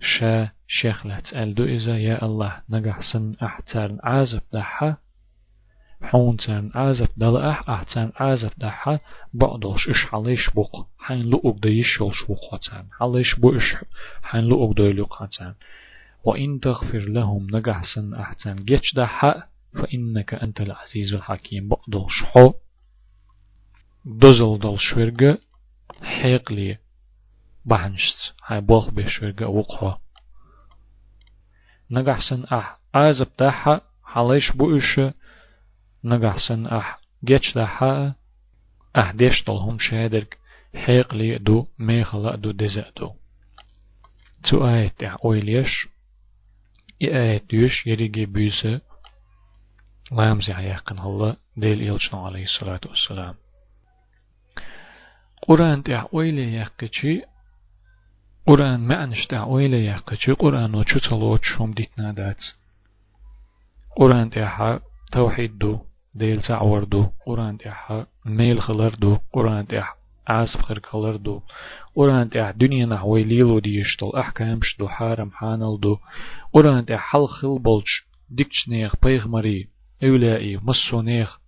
شا 0.00 0.50
شيخ 0.68 1.06
لا 1.06 1.20
تسأل 1.20 1.54
دو 1.54 1.64
إذا 1.64 1.98
يا 1.98 2.24
الله 2.24 2.62
نجح 2.70 3.12
سن 3.12 3.34
أحتار 3.42 3.96
عازب 4.02 4.42
دحا. 4.52 4.96
حون 6.02 6.36
تان 6.36 6.70
عازب 6.74 7.08
دل 7.16 7.36
أح 7.36 7.70
أحتان 7.70 8.12
عازب 8.16 8.50
دحا. 8.58 8.98
بعضوش 9.34 9.88
إش 9.88 10.04
حليش 10.10 10.50
بوق 10.50 10.86
حين 10.98 11.30
لؤك 11.30 11.56
دا 11.62 11.68
يشولش 11.68 12.24
بوق 12.28 12.54
هتان 12.54 12.86
حليش 12.98 13.34
بو 13.40 13.56
إش 13.56 13.76
حين 14.22 14.44
لؤك 14.44 14.76
دا 14.78 14.84
يلوق 14.84 15.22
هتان 15.22 15.54
وإن 16.24 16.60
تغفر 16.60 16.98
لهم 16.98 17.46
نجح 17.50 17.94
سن 17.94 18.14
أحتان 18.14 18.56
جيش 18.56 18.94
دحا 18.94 19.34
فإنك 19.76 20.34
أنت 20.34 20.60
العزيز 20.60 21.14
الحكيم. 21.14 21.68
بعضوش 21.68 22.22
حو 22.22 22.54
دزل 24.04 24.58
دل 24.58 24.78
شورغ 24.78 25.34
حيقلي 26.02 26.78
بحنشت 27.64 28.34
هاي 28.46 28.60
بوخ 28.60 28.90
بشورغ 28.90 29.44
وقوة 29.44 30.00
نجحسن 31.90 32.44
أح 32.44 32.78
عازب 32.94 33.26
داحا 33.38 33.80
حليش 34.04 34.52
بوش 34.52 35.00
نجحسن 36.04 36.66
أح 36.66 37.00
جيتش 37.24 37.54
داحا 37.54 38.14
أح 38.96 39.10
ديش 39.10 39.44
طلهم 39.44 39.78
شادرك 39.78 40.38
حيق 40.74 41.14
لي 41.14 41.38
دو 41.38 41.66
ميخلا 41.78 42.36
دو 42.36 42.50
دزا 42.50 42.90
دو 42.96 43.12
تو 44.44 44.68
آيت 44.68 45.02
أح 45.02 45.16
أويليش 45.24 45.88
إي 47.02 47.32
آيت 47.32 47.52
يوش 47.52 47.86
يريجي 47.86 48.26
بيسة 48.26 48.80
لامزي 50.12 50.52
عياقن 50.52 50.98
الله 50.98 51.36
ديل 51.56 51.90
إلشنا 51.90 52.20
عليه 52.20 52.44
الصلاة 52.44 52.80
والسلام 52.86 53.34
قرآن 55.48 55.82
تح 55.82 56.06
أويلي 56.14 56.54
يقشي 56.54 57.22
قرآن 58.46 58.80
معنش 58.80 59.26
تعويلة 59.26 59.76
يحقشي 59.76 60.32
قرآن 60.32 60.74
وشو 60.74 60.98
تلوت 60.98 61.42
شوم 61.42 61.70
ديتنا 61.72 62.12
دات 62.12 62.40
قرآن 63.96 64.30
تيحا 64.30 64.80
توحيد 65.12 65.58
دو 65.58 65.78
ديل 66.14 66.42
تعور 66.42 66.84
دو 66.84 67.06
قرآن 67.26 67.58
تيحا 67.58 68.06
ميل 68.26 68.60
خلر 68.62 68.94
دو 68.94 69.18
قرآن 69.32 69.66
تيحا 69.66 69.94
عاصف 70.28 70.62
خير 70.62 70.80
خلر 70.84 71.16
دو 71.16 71.42
قرآن 71.96 72.30
تيحا 72.30 72.50
دنيا 72.50 72.86
نحوي 72.86 73.22
ليلو 73.24 73.58
ديشتل 73.58 74.12
أحكام 74.16 74.60
شدو 74.62 74.88
حارم 74.88 75.30
حانل 75.30 75.80
دو 75.80 75.98
قرآن 76.52 76.86
تيحا 76.86 77.02
حل 77.02 77.26
خل 77.26 77.58
بلش 77.58 78.04
ديكش 78.30 78.68
نيخ 78.68 78.96
بيغمري 79.02 79.75
أولائي 80.04 80.60
مصو 80.62 81.02
نيخ 81.02 81.38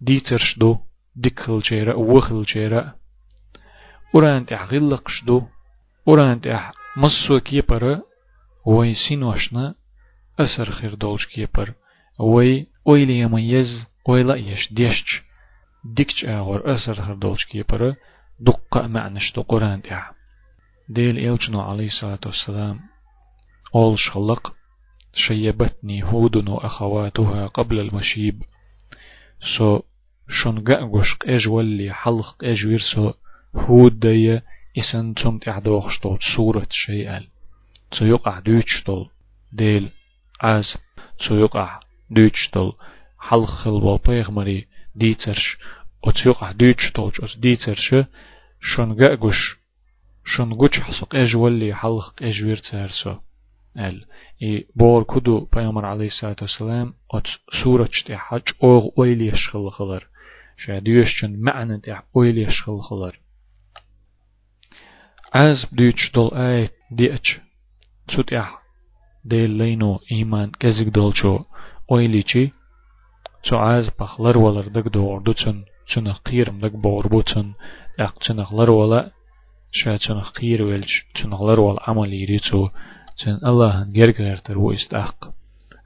ديترش 0.00 0.58
دو 0.58 0.78
ديكخل 1.16 1.60
جيرا 1.60 1.94
وخل 1.94 2.42
جيرا 2.42 2.94
قرآن 4.12 4.46
تيحا 4.46 4.64
غلقش 4.64 5.24
دو 5.24 5.42
قرآن 6.06 6.40
تح 6.40 6.72
مصو 6.96 7.40
كيبر 7.40 8.00
وي 8.66 8.94
سينوشنا 8.94 9.74
أسر 10.40 10.70
خير 10.70 10.94
دولش 10.94 11.26
كيبر 11.26 11.74
وي 12.18 12.66
ويلي 12.84 13.18
يميز 13.18 13.86
ويلا 14.08 14.34
يش 14.34 14.72
ديشش 14.72 15.22
ديكش 15.84 16.24
آغر 16.24 16.74
أسر 16.74 16.94
خير 16.94 17.14
دولش 17.14 17.44
كيبر 17.44 17.94
دقة 18.40 18.86
معنش 18.86 19.32
دو 19.32 19.42
قرآن 19.42 19.82
تح 19.82 20.12
ديل 20.88 21.18
إلجنو 21.18 21.60
عليه 21.60 21.86
الصلاة 21.86 22.20
والسلام 22.26 22.80
أول 23.74 23.98
شلق 23.98 24.57
شيبتني 25.18 26.02
هود 26.02 26.48
وأخواتها 26.48 27.46
قبل 27.46 27.80
المشيب. 27.80 28.42
سو 29.58 29.80
شنقا 30.28 30.90
قشق 30.92 31.18
إج 31.26 31.48
ولي 31.48 31.92
حلق 31.92 32.44
إج 32.44 32.66
ويرسو 32.66 33.12
هود 33.54 34.00
دي 34.00 34.40
إسن 34.78 35.14
تمت 35.14 35.48
إحدوخ 35.48 35.90
شتول 35.90 36.18
سورة 36.36 36.66
شيئا 36.70 37.24
تيقع 37.98 38.38
دوتشتول 38.38 39.10
ديل 39.52 39.88
عز. 40.40 40.76
تيقع 41.28 41.80
دوتشتول 42.10 42.72
حلخل 43.18 43.70
وبيغمري 43.70 44.66
ديترش. 44.94 45.56
وتيقع 46.06 46.52
دوتشتول 46.52 47.12
جوز 47.12 47.36
ديترش. 47.36 47.94
شون 48.60 49.04
قاقش 49.04 49.56
شون 50.24 50.54
قوش 50.54 50.80
حسق 50.80 51.14
إج 51.14 51.36
ولي 51.36 51.74
حلق 51.74 52.14
إج 52.22 52.44
ويرتارسو 52.44 53.14
ال 53.78 54.04
إي 54.42 54.66
بور 54.76 55.02
كدو 55.02 55.48
بيامر 55.54 55.84
عليه 55.86 56.06
الصلاة 56.06 56.36
والسلام 56.42 56.94
أت 57.14 57.26
سورة 57.62 57.90
تحج 58.06 58.42
أوغ 58.62 58.88
أويلي 58.98 59.26
يشخل 59.26 59.70
خلر 59.70 60.02
شاديوشن 60.56 61.36
معنى 61.38 61.78
تح 61.78 62.02
أويلي 62.16 62.42
يشخل 62.42 62.80
خلر 62.80 63.14
از 65.34 65.58
دوچ 65.72 66.00
دل 66.14 66.28
آیت 66.32 66.72
دیچ 66.98 67.26
سوت 68.16 68.32
اح 68.32 68.50
دل 69.30 69.50
لینو 69.60 69.98
ایمان 70.10 70.48
کزیک 70.60 70.88
دل 70.88 71.10
چو 71.18 71.44
اویلی 71.86 72.22
چی 72.22 72.52
چو 73.42 73.56
از 73.56 73.90
بخلر 74.00 74.36
ولر 74.38 74.66
دگ 74.74 74.86
دور 74.92 75.20
دوچن 75.20 75.64
چنخ 75.90 76.18
قیرم 76.24 76.58
دگ 76.58 76.72
بور 76.72 77.06
بوچن 77.06 77.54
اق 77.98 78.14
چنخ 78.24 78.52
لر 78.52 78.70
ولا 78.70 79.00
شا 79.78 79.98
چنخ 79.98 80.32
قیر 80.32 80.62
ولچ 80.62 80.92
چنخ 81.16 81.40
لر 81.42 81.60
چن 83.20 83.38
الله 83.50 83.74
است 84.74 84.94
اق 84.94 85.34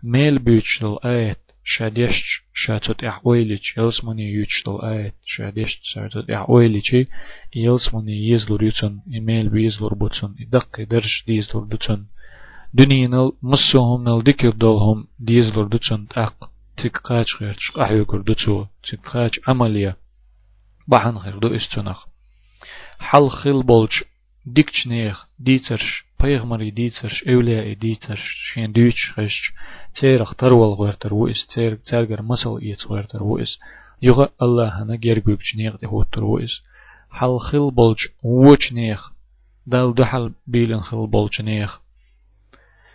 میل 0.02 0.38
بیچ 0.38 0.68
دل 0.80 0.96
آیت 1.02 1.42
شاديش 1.64 2.42
شاتوت 2.54 3.04
احويليش 3.04 3.76
يلسمني 3.76 4.32
يوتشتل 4.32 4.78
آيت 4.82 5.14
شاديش 5.26 5.80
شاتوت 5.82 6.30
احويليش 6.30 6.90
يلسمني 7.54 8.28
يزلور 8.28 8.62
يوتن 8.62 9.00
إيميل 9.12 9.48
بيزلور 9.48 9.94
بوتن 9.94 10.34
إدق 10.40 10.80
درش 10.80 11.24
ديزلور 11.26 11.64
دوتن 11.64 12.04
دنينل 12.74 13.32
مصوهم 13.42 14.04
نل 14.08 14.22
ديكر 14.22 14.50
دولهم 14.50 15.08
ديزلور 15.18 15.66
دوتن 15.66 16.08
تاق 16.08 16.50
تقاج 16.76 17.26
غيرش 17.40 17.70
قحيوكر 17.70 18.20
دوتو 18.20 18.66
تقاج 18.88 19.30
عملية 19.48 19.96
بحن 20.88 21.16
غير 21.16 21.38
دو 21.38 21.56
استنخ 21.56 22.06
حل 22.98 23.28
خل 23.28 23.62
بولش 23.62 24.04
ديكشنيخ 24.46 25.26
ديترش 25.38 26.04
پیغمبر 26.22 26.60
دیترش 26.70 27.16
اولیاء 27.26 27.74
دیترش 27.74 28.24
شین 28.48 28.70
دوچ 28.72 28.98
خش 29.14 29.36
تیرخ 30.00 30.34
ترول 30.34 30.74
غرتر 30.80 31.14
وئس 31.14 31.40
تیر 31.54 31.74
ترگر 31.74 32.20
مسل 32.30 32.54
ایت 32.60 32.82
غرتر 32.90 33.22
وئس 33.22 33.52
يغا 34.02 34.26
الله 34.42 34.68
هنا 34.68 34.96
جرجوك 34.96 35.40
جنيغ 35.48 35.76
ده 35.76 35.88
هوتر 35.88 36.24
وئس 36.24 36.54
حل 37.10 37.38
خل 37.38 37.70
بولج 37.70 37.98
وچ 38.22 38.72
نيخ 38.72 39.10
دال 39.66 39.94
دحل 39.94 40.32
بيلن 40.46 40.80
خل 40.80 41.06
بولج 41.06 41.42
نيخ 41.42 41.80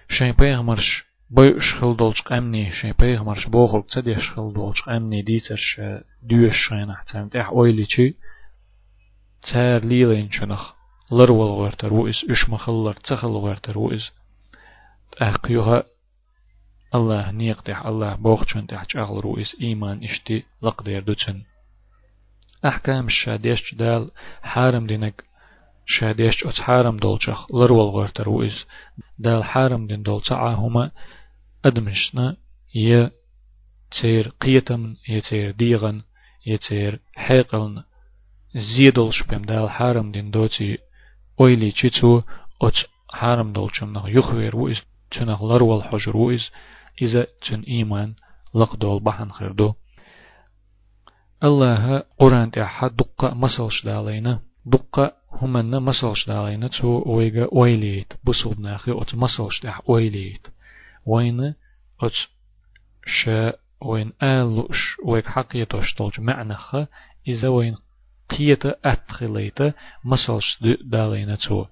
شين 0.09 0.33
پیغمبرش 0.33 1.03
بيش 1.29 1.73
خل 1.73 1.95
دولج 1.95 2.21
قمني 2.21 2.71
شين 2.71 2.93
پیغمبرش 2.93 3.47
بوخل 3.47 3.83
تديش 3.91 4.29
خل 4.29 4.53
دولج 4.53 4.81
قمني 4.81 5.21
ديترش 5.21 5.81
دوش 6.23 6.67
شين 6.69 6.89
احتام 6.89 7.29
تح 7.29 7.49
اويلي 7.49 7.85
چي 7.85 8.15
تار 9.41 9.85
ليلين 9.85 10.31
شنخ 10.31 10.76
لرول 11.11 11.49
ورتر 11.49 11.93
وإس 11.93 12.25
إش 12.29 12.49
مخلر 12.49 12.93
تخل 12.93 13.27
ورتر 13.27 13.77
وإس 13.77 14.11
أحقيها 15.21 15.83
الله 16.95 17.31
نيقتح 17.31 17.85
الله 17.85 18.15
بوخشن 18.15 18.67
تحت 18.67 18.95
أغل 18.95 19.25
رؤيس 19.25 19.55
إيمان 19.61 20.03
إشتي 20.03 20.43
لقدير 20.61 21.03
دوتن 21.03 21.43
أحكام 22.65 23.07
الشاديش 23.07 23.75
دال 23.75 24.11
حارم 24.41 24.87
دينك 24.87 25.23
شاديش 25.85 26.45
أت 26.45 26.53
حارم 26.53 26.97
دولشخ 26.97 27.51
لرول 27.51 27.95
ورتر 27.95 28.29
وإس 28.29 28.65
دال 29.19 29.43
حارم 29.43 29.87
دين 29.87 30.03
دول 30.03 30.21
هما 30.31 30.91
أدمشنا 31.65 32.37
ي 32.75 33.09
تير 34.01 34.27
قيتم 34.41 34.95
يتير 35.09 35.51
ديغن 35.51 36.01
يتير 36.45 36.99
حيقلن. 37.15 37.83
زيدل 38.55 39.13
شبم 39.13 39.41
دال 39.41 39.69
حارم 39.69 40.11
دين 40.11 40.31
دوتي 40.31 40.77
اويلي 41.41 41.71
تشيتو 41.71 42.21
اوت 42.63 42.73
حارم 43.09 43.53
دولچم 43.53 43.93
نخ 43.93 44.05
يخوير 44.07 44.55
ويس 44.55 44.81
تنخ 45.11 45.43
لرول 45.43 45.83
حجر 45.83 46.17
ويس 46.17 46.51
إذا 47.01 47.27
تن 47.47 47.61
إيمان 47.61 48.13
لق 48.55 48.75
دول 48.75 49.03
بحن 49.03 49.29
خيردو 49.31 49.73
الله 51.43 52.03
قرآن 52.19 52.51
تحا 52.51 52.87
دقة 52.87 53.33
مسلش 53.33 53.85
دالينا 53.85 54.39
دقة 54.65 55.13
همنا 55.31 55.79
مسلش 55.79 56.27
دالينا 56.27 56.67
تو 56.67 57.03
ويغا 57.05 57.47
ويليت 57.51 58.13
بصوب 58.23 58.59
ناخي 58.59 58.91
اوت 58.91 59.15
مسلش 59.15 59.59
تح 59.59 59.89
ويليت 59.89 60.47
وين 61.05 61.53
اوت 62.03 62.13
شا 63.05 63.53
وين 63.81 64.13
آلوش 64.23 64.97
ويك 65.05 65.25
حقيتوش 65.25 65.95
طولج 65.95 66.19
معنى 66.19 66.55
خ 66.55 66.75
إذا 67.27 67.47
وين 67.47 67.75
قيتا 68.29 68.75
أتخليتا 68.85 69.73
مسلش 70.03 70.57
دالينا 70.81 71.35
تو 71.35 71.65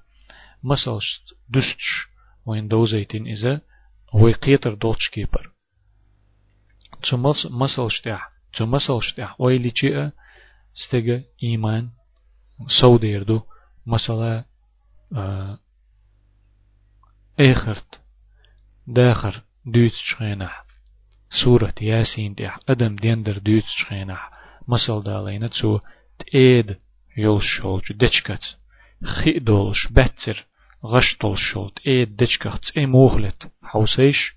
مسلش 0.63 1.21
دستش 1.49 2.07
وين 2.45 2.67
دوزيتين 2.67 3.27
إذا 3.27 3.61
هو 4.15 4.31
قيتر 4.31 4.73
دوتش 4.73 5.09
كيبر 5.09 5.51
تو 7.03 7.17
مسلش 7.49 8.01
تاح 8.01 8.29
تو 8.53 8.65
مسلش 8.65 9.13
تاح 9.13 9.41
ويلي 9.41 9.69
جيئة 9.69 10.11
استجا 10.77 11.23
إيمان 11.43 11.89
سوديردو 12.81 13.41
مسألة 13.85 14.45
آه 15.15 15.59
آخرت 17.39 18.01
داخر 18.87 19.41
دوت 19.65 19.91
شخينح 19.91 20.65
سورة 21.43 21.73
ياسين 21.81 22.35
تيح 22.35 22.59
أدم 22.69 22.95
ديندر 22.95 23.37
دوت 23.37 23.63
شخينح 23.63 24.31
مسأل 24.67 25.03
دالينا 25.03 25.47
تو 25.47 25.79
تأيد 26.19 26.75
يول 27.17 27.43
شولج 27.43 27.93
دچكت 27.93 28.57
خي 29.03 29.39
دولش 29.39 29.87
بتر 29.87 30.45
غش 30.85 31.17
دول 31.21 31.37
شولت 31.37 31.77
تأيد 31.77 32.15
دچكت 32.23 32.71
تأي 32.73 32.85
موخلت 32.85 33.51
حوسيش 33.63 34.35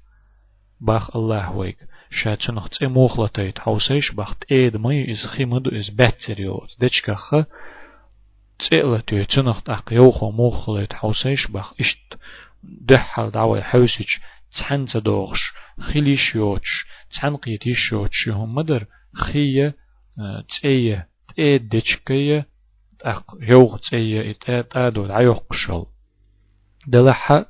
باخ 0.81 1.17
الله 1.17 1.53
ويك 1.57 1.77
شاتشنخ 2.11 2.69
تأي 2.69 2.87
موخلتيت 2.89 3.59
حوسيش 3.59 4.13
باخ 4.13 4.35
تأيد 4.35 4.77
مي 4.77 5.13
إز 5.13 5.27
خيمدو 5.27 5.71
إز 5.71 5.91
بتر 5.91 6.41
يول 6.41 6.69
دچكخ 6.81 7.35
تسئلة 8.59 9.01
تيتنخ 9.01 9.63
تأق 9.63 9.93
يوخو 9.93 10.31
موخلت 10.31 10.93
حوسيش 10.93 11.47
باخ 11.47 11.73
إشت 11.81 12.19
دحل 12.63 13.31
دعوة 13.31 13.61
حوسيش 13.61 14.21
تحن 14.59 14.87
تدوغش 14.87 15.53
خليش 15.81 16.35
يوتش 16.35 16.87
تحن 17.11 17.37
قيتيش 17.37 17.93
يوتش 17.93 18.29
هم 18.29 18.55
مدر 18.55 18.87
خية 19.15 19.75
تأيه 20.63 21.09
تأيد 21.39 21.69
ديشكية 21.69 22.47
أق 23.03 23.37
يوغ 23.41 23.77
تأيه 23.91 24.31
إتأت 24.31 24.77
آدو 24.77 25.05
العيوق 25.05 25.45
قشل 25.51 25.87
دلحة 26.87 27.47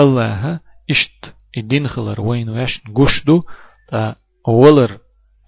الله 0.00 0.60
إشت 0.90 1.34
الدين 1.56 1.88
خلر 1.88 2.20
وين 2.20 2.48
واش 2.48 2.80
نقشدو 2.88 3.42
تا 3.88 4.16
أولر 4.48 4.98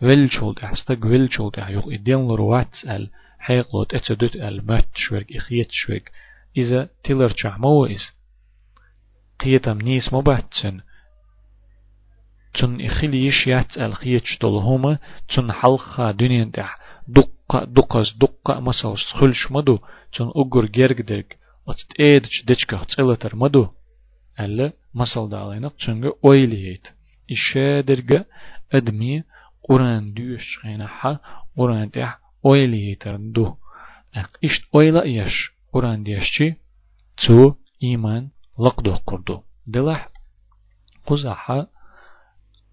ويلشول 0.02 0.54
تحستق 0.54 0.98
ويلشول 1.04 1.50
تحيوق 1.50 1.86
الدين 1.86 2.28
لر 2.28 2.40
واتسأل 2.40 3.10
حيقلوت 3.38 3.94
اتسدوت 3.94 4.36
المات 4.36 4.88
شوك 4.94 5.32
إخيت 5.36 5.68
شوك 5.70 6.02
إذا 6.56 6.88
تلر 7.04 7.32
شعمو 7.36 7.86
إز 7.86 8.10
قيتم 9.40 9.78
نيس 9.78 10.12
مباتسن 10.12 10.80
تن 12.54 12.86
إخليش 12.86 13.46
يتسأل 13.46 13.94
قيت 13.94 14.24
شتلهما 14.24 14.98
تن 15.34 15.52
حلقة 15.52 16.10
دنيا 16.10 16.50
تح 16.54 16.78
دقة 17.50 17.64
دقز 17.64 18.14
دقة 18.20 18.60
مسوس 18.60 19.04
خلش 19.04 19.50
مدو 19.50 19.78
تن 20.12 20.30
أجر 20.36 20.64
جرق 20.66 21.00
درق 21.00 21.26
وتتأيدش 21.66 22.44
دچكه 22.44 22.84
تسألتر 22.84 23.36
مدو. 23.36 23.68
ألا 24.40 24.72
مسال 24.94 25.28
دالينق 25.28 25.76
تنغ 25.86 26.10
أويليت 26.24 26.88
إشا 27.30 27.80
درق 27.80 28.26
أدمي 28.72 29.22
قرآن 29.68 30.14
دوش 30.14 30.58
خينحا 30.62 31.18
قرآن 31.56 31.90
تح 31.90 32.18
أويليتر 32.46 33.16
دو. 33.16 33.54
أق 34.14 34.30
إشت 34.44 34.62
أويلا 34.74 35.02
إيش 35.02 35.50
قرآن 35.72 36.02
ديشتي 36.02 36.54
تو 37.26 37.54
إيمان 37.82 38.28
لقدو 38.58 38.94
قردو. 39.06 39.42
دلح 39.66 40.08
قزحا 41.06 41.66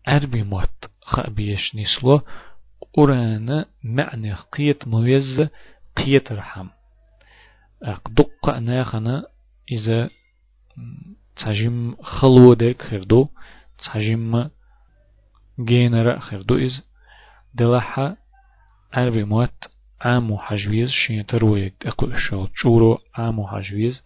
عربي 0.08 0.44
موت 0.44 0.70
خأبيش 1.02 1.76
نسلو 1.76 2.22
قرآن 2.98 3.66
معنى 3.84 4.34
قيت 4.34 4.88
مويز 4.88 5.50
قيت 5.98 6.32
رحم. 6.32 6.68
دق 8.10 8.50
ناخنا 8.50 9.26
إذا 9.72 10.10
تجم 11.36 11.96
خلو 12.02 12.54
ديك 12.54 12.82
خردو 12.82 13.30
تجم 13.86 14.50
جينر 15.60 16.20
خردو 16.20 16.66
إز. 16.66 16.82
دلحا 17.54 18.16
عربي 18.94 19.24
موت 19.24 19.54
عامو 20.02 20.38
حجويز 20.38 20.90
شين 20.90 21.26
ترويك 21.26 21.74
أقول 21.86 22.22
شو 22.22 22.46
تشورو 22.46 23.00
عامو 23.16 23.48
حجويز. 23.48 24.04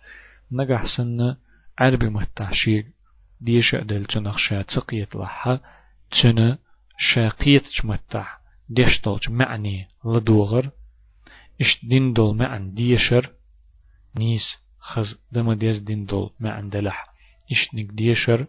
نجح 0.51 0.97
سنة 0.97 1.37
عربي 1.79 2.09
موت 2.09 2.27
تحشيق 2.35 2.85
ديش 3.41 3.75
أدل 3.75 4.05
تنخشا 4.05 4.61
تقيت 4.61 5.15
لحا 5.15 5.59
تنا 6.21 6.57
شاقيت 6.97 7.85
متح 7.85 8.40
ديشتولج 8.71 9.29
معني 9.29 9.87
لدوغر 10.05 10.69
إش 11.61 11.85
ديندول 11.85 12.37
معن 12.37 12.73
ديشر 12.73 13.33
نيس 14.15 14.57
خز 14.79 15.19
دم 15.31 15.53
ديز 15.53 15.79
ديندول 15.79 16.29
معن 16.39 16.69
دلح. 16.69 17.07
إش 17.51 17.75
نك 17.75 17.85
ديشر 17.85 18.45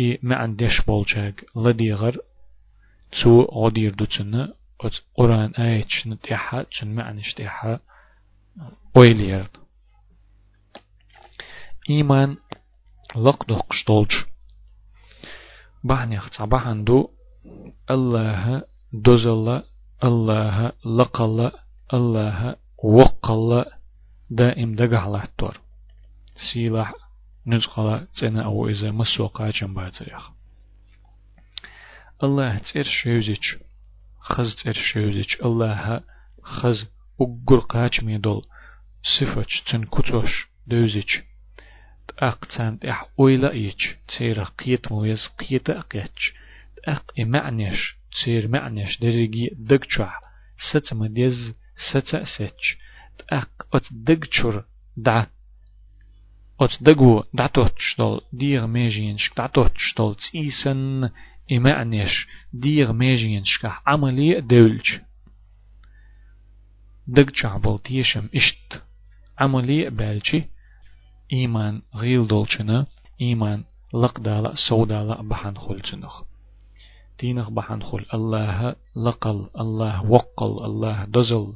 إي 0.00 0.18
معن 0.22 0.56
ديش 0.56 0.80
بولجاج 0.80 1.34
لديغر 1.56 2.16
تو 3.22 3.42
غدير 3.42 3.94
دوتنا 3.94 4.54
أت 4.80 4.92
قرآن 5.14 5.50
آية 5.58 5.86
نتيحة 6.06 6.62
تن 6.62 6.94
معن 6.94 7.18
اشتيحة 7.18 7.80
ويليرد 8.96 9.56
إيمان 11.90 12.36
لقدو 13.16 13.56
قشتولج 13.56 14.12
بحني 15.84 16.18
اختبحن 16.18 16.84
دو 16.84 17.10
الله 17.90 18.64
دوزل 18.94 19.62
الله 20.04 20.72
لقل 20.84 21.50
الله 21.94 22.56
وقل 22.78 23.64
دائم 24.30 24.74
دقح 24.74 25.24
تور. 25.38 25.60
سيلح 26.36 26.94
نزقل 27.46 28.06
تنا 28.20 28.44
أو 28.44 28.68
إذا 28.68 28.90
مسوقا 28.90 29.50
جنباتيخ 29.50 30.30
الله 32.22 32.58
تير 32.58 32.84
شوزيش 32.84 33.56
خز 34.20 34.54
تير 34.62 34.72
شوزيش 34.72 35.40
الله 35.44 36.00
خز 36.42 36.86
أقر 37.20 37.58
قاچ 37.58 38.02
ميدول. 38.02 38.42
صفش 39.02 39.62
تن 39.66 39.84
كتوش 39.84 40.48
دوزيش 40.66 41.22
أقتان 42.18 42.78
إح 42.88 43.08
أويلا 43.20 43.50
إيش 43.50 43.96
تير 44.18 44.42
قيت 44.42 44.92
مويز 44.92 45.26
قيت 45.26 45.70
أقيتش. 45.70 46.32
أق 46.88 47.12
إمعنيش. 47.20 47.96
تير 48.22 48.48
معنيش 48.48 49.00
درجي 49.00 49.50
دقشع 49.58 50.18
ست 50.70 50.94
مديز 50.94 51.54
ست 51.90 52.22
ستش 52.22 52.78
أق 53.30 53.66
أت 53.74 53.82
دقشر 53.92 54.64
دع. 54.96 55.26
أت 56.60 56.82
دقو 56.82 57.22
دعتوتش 57.34 57.96
دول. 57.98 58.20
دير 58.32 58.66
ميجينش 58.66 59.30
دعتوتش 59.36 59.94
دول. 59.96 60.14
تيسن 60.14 61.10
إمعنيش 61.52 62.26
دير 62.52 62.92
ميجينش 62.92 63.58
كح 63.58 63.82
عملي 63.86 64.40
دولج. 64.40 64.98
دقشع 67.06 67.56
بلتيشم 67.56 68.28
إشت. 68.34 68.82
عملي 69.38 69.90
بالشي 69.90 70.44
إيمان 71.32 71.82
غيل 71.94 72.26
دولشنا 72.26 72.86
إيمان 73.20 73.64
لقدالا 73.94 74.54
سودالا 74.68 75.22
بحن 75.22 75.56
خلتنخ 75.56 76.22
تينخ 77.18 77.50
بحن 77.50 77.82
خل. 77.82 78.04
الله 78.14 78.76
لقل. 78.96 79.48
الله 79.60 80.06
وقل. 80.10 80.64
الله 80.64 81.04
دزل. 81.04 81.52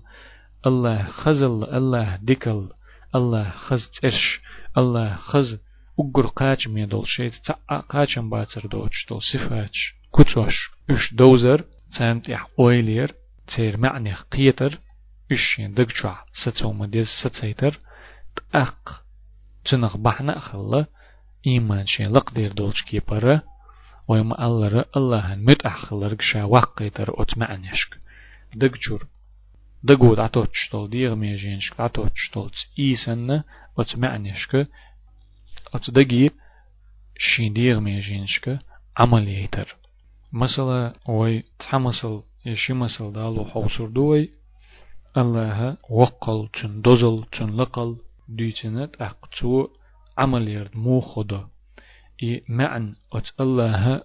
الله 0.66 1.02
خزل. 1.02 1.64
الله 1.64 2.16
دكل 2.16 2.68
الله 3.14 3.50
خز 3.50 3.90
ترش 4.02 4.40
الله 4.78 5.14
خز 5.16 5.58
أقر 6.00 6.26
قاچ 6.26 6.66
ميدول 6.68 7.08
شيت 7.08 7.34
تأ 7.46 7.80
قاچم 7.80 8.30
باتر 8.30 8.66
دوش 8.66 9.06
دول 9.08 9.22
صفاتش 9.22 9.94
كتوش. 10.14 10.70
إش 10.90 11.14
دوزر. 11.14 11.64
تامت 11.98 12.30
اح 12.30 12.46
أويلير. 12.58 13.14
تير 13.56 13.76
معني 13.76 14.14
قيتر. 14.14 14.78
إشين 15.32 15.74
دقشع 15.74 16.24
ستو 16.32 16.72
مديز 16.72 17.06
ستيتر. 17.06 17.80
تأق. 18.52 19.02
تنخ 19.64 19.96
بحنا 19.96 20.38
خلا 20.38 20.86
إيمان 21.46 21.86
شين 21.86 22.12
لقدير 22.12 22.52
دولش 22.52 22.82
كي 22.82 23.00
برا 23.00 23.40
ويما 24.08 24.46
الله 24.46 24.84
الله 24.96 25.34
مت 25.34 25.66
أخلر 25.66 26.14
كشا 26.14 26.44
وقيتر 26.44 27.22
أتمعنشك 27.22 27.98
دقجور 28.54 29.06
دقو 29.82 30.14
دعتوش 30.14 30.68
تول 30.70 30.90
ديغ 30.90 31.14
ميجينشك 31.14 31.78
دعتوش 31.78 32.30
تول 32.32 32.50
إيسن 32.78 33.42
أتمعنشك 33.78 34.68
أتدقي 35.74 36.30
شين 37.18 37.52
ديغ 37.52 37.80
ميجينشك 37.80 38.58
عمليتر 38.96 39.76
مثلا 40.32 40.94
وي 41.08 41.44
تحمسل 41.58 42.22
يشي 42.46 42.72
مسل 42.72 43.12
دالو 43.12 43.44
حوصر 43.44 43.86
دوي 43.86 44.30
الله 45.16 45.76
وقل 45.90 46.48
تن 46.48 46.80
دوزل 46.80 47.24
تن 47.32 47.50
لقل 47.56 47.96
ديتنت 48.28 48.96
أقتو 49.00 49.68
عمل 50.18 50.68
مو 50.74 51.00
خدا 51.00 51.48
إي 52.22 52.44
معن 52.48 52.94
أت 53.12 53.26
الله 53.40 54.02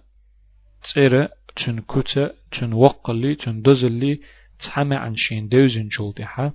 تسير 0.82 1.28
تن 1.56 1.80
كوتا 1.80 2.32
تن 2.52 2.72
وقلي 2.72 3.34
تن 3.34 3.62
دزلي 3.62 4.20
تحمى 4.60 4.96
عن 4.96 5.16
شين 5.16 5.48
دوزن 5.48 5.88
شولتها 5.90 6.52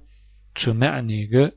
تمعنيغ 0.65 1.49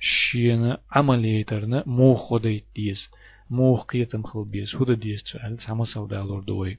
شين 0.00 0.76
عمليترنا 0.90 1.84
موخ 1.86 2.32
وديت 2.32 2.66
ديز 2.76 3.08
موخ 3.50 3.84
قيتم 3.84 4.22
خل 4.22 4.44
بيز 4.44 4.74
هدا 4.74 4.94
ديز 4.94 5.22
تسأل 5.22 5.58
سامسال 5.62 6.08
دالور 6.08 6.40
دوي 6.40 6.78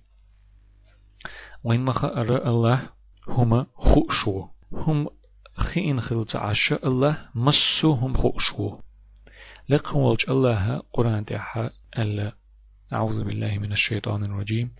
وين 1.63 1.81
ما 1.81 2.21
أرى 2.21 2.37
الله 2.37 2.89
هما 3.27 3.65
خؤشو 3.75 4.47
هم 4.71 5.07
خين 5.53 6.01
خلت 6.01 6.35
عشاء 6.35 6.87
الله 6.87 7.29
مسوهم 7.35 8.17
خؤشو 8.17 8.79
لقهم 9.69 10.17
الله 10.29 10.81
قرآن 10.93 11.25
تحا 11.25 11.69
أعوذ 12.93 13.23
بالله 13.23 13.57
من 13.57 13.71
الشيطان 13.71 14.23
الرجيم. 14.23 14.71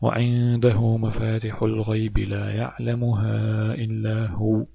وعنده 0.00 0.96
مفاتح 0.96 1.62
الغيب 1.62 2.18
لا 2.18 2.54
يعلمها 2.54 3.74
إلا 3.74 4.26
هو 4.26 4.66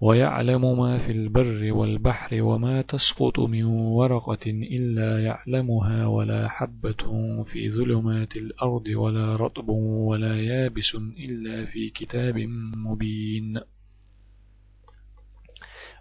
ويعلم 0.00 0.78
ما 0.78 0.98
في 1.06 1.12
البر 1.12 1.72
والبحر 1.72 2.42
وما 2.42 2.82
تسقط 2.82 3.40
من 3.40 3.64
ورقة 3.64 4.46
إلا 4.46 5.24
يعلمها 5.24 6.06
ولا 6.06 6.48
حبة 6.48 7.02
في 7.44 7.70
ظلمات 7.70 8.36
الأرض 8.36 8.86
ولا 8.88 9.36
رطب 9.36 9.68
ولا 9.68 10.40
يابس 10.40 10.94
إلا 11.18 11.64
في 11.64 11.90
كتاب 11.90 12.38
مبين. 12.76 13.60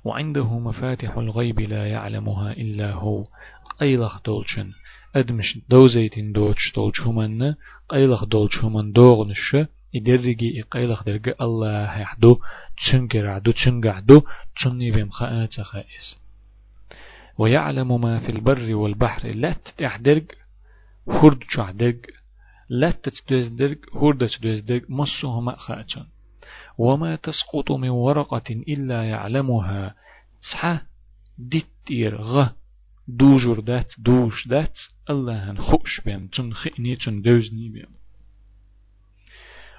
وعنده 0.04 0.60
مفاتح 0.60 1.18
الغيب 1.18 1.60
لا 1.60 1.88
يعلمها 1.88 2.52
إلا 2.52 2.92
هو. 2.92 3.28
قيلخ 3.80 4.22
دولشن 4.22 4.72
أدمش 5.16 5.60
دوزيتين 5.70 6.32
دوش 6.32 6.74
دولش 6.76 7.02
همن 7.02 7.56
قيلخ 7.90 8.24
دولش 8.26 8.58
همن 8.58 8.92
دوغنش 8.92 9.56
إدرجي 9.96 10.62
إقيلخ 10.62 11.04
درج 11.04 11.36
الله 11.42 12.00
يحدو 12.00 12.40
تشنجر 12.78 13.28
عدو 13.28 13.52
تشنجعدو 13.52 14.22
تشني 14.56 14.92
بهم 14.92 15.10
خاءات 15.10 15.62
خائس 15.62 16.18
ويعلم 17.38 18.02
ما 18.02 18.20
في 18.20 18.30
البر 18.30 18.76
والبحر 18.76 19.28
لا 19.28 19.56
تحدرج 19.78 20.26
هرد 21.08 21.40
شعدرج 21.50 21.98
لا 22.70 22.92
تتدزدرج 22.92 23.78
هرد 23.96 24.28
تدزدرج 24.28 24.84
مصهما 24.90 25.56
خاءتون 25.56 26.08
وما 26.78 27.16
تسقط 27.16 27.72
من 27.72 27.90
ورقة 27.90 28.50
إلا 28.50 29.04
يعلمها 29.04 29.96
صح 30.54 30.82
ديتير 31.38 32.22
غ 32.22 32.50
دوجر 33.08 33.60
دات 33.60 33.94
دوش 34.00 34.48
دات 34.48 34.78
الله 35.10 35.52
هنخوش 35.52 36.02
بهم 36.06 36.28
تنخئني 36.28 36.96
تندوزني 36.96 37.70
بهم 37.70 37.92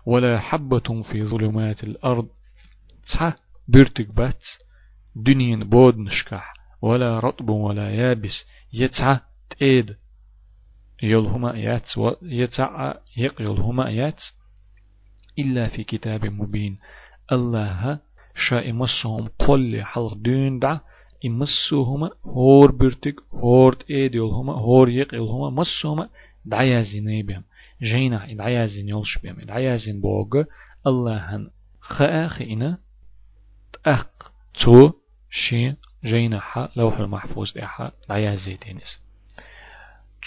ولا 0.06 0.40
حبة 0.40 1.02
في 1.02 1.24
ظلمات 1.24 1.84
الأرض 1.84 2.28
تح 3.12 3.36
برتك 3.68 4.08
بات 4.14 4.44
دنيا 5.16 5.64
بود 5.64 5.98
نشكح 5.98 6.54
ولا 6.82 7.20
رطب 7.20 7.48
ولا 7.48 7.90
يابس 7.90 8.44
يتع 8.72 9.20
تأيد 9.50 9.96
يلهما 11.02 11.54
آيات 11.54 11.88
يتع 12.22 12.94
يق 13.16 13.40
يلهما 13.42 13.86
آيات 13.86 14.20
إلا 15.38 15.68
في 15.68 15.84
كتاب 15.84 16.24
مبين 16.24 16.78
الله 17.32 17.98
شاء 18.48 18.72
مسهم 18.72 19.28
قل 19.38 19.82
حلق 19.84 20.14
دون 20.14 20.58
دع 20.58 20.78
إمسوهما 21.24 22.10
هور 22.24 22.72
برتك 22.72 23.14
هور 23.34 23.72
تأيد 23.72 24.14
يلهما 24.14 24.52
هور 24.52 24.90
يق 24.90 25.14
يلهما 25.14 25.50
مسوهما 25.50 26.08
دعيا 26.44 26.82
زينيبهم 26.82 27.42
جينا 27.82 28.30
إدعيازين 28.30 28.88
يولش 28.88 29.18
بيم 29.18 29.40
إدعيازين 29.40 30.00
بوغ 30.00 30.44
الله 30.86 31.16
هن 31.16 31.50
خآخئنا 31.80 32.78
تأق 33.72 34.32
تو 34.64 34.92
شي 35.30 35.74
جينا 36.04 36.40
حا 36.40 36.68
لوح 36.76 36.98
المحفوظ 36.98 37.58
إحا 37.58 37.90
دعيازيتينس 38.08 39.00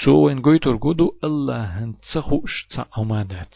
تو 0.03 0.29
إن 0.29 0.41
قويتور 0.41 0.75
قدو 0.75 1.15
هن 1.23 1.95
تسخوش 2.01 2.67
تعمادات 2.69 3.55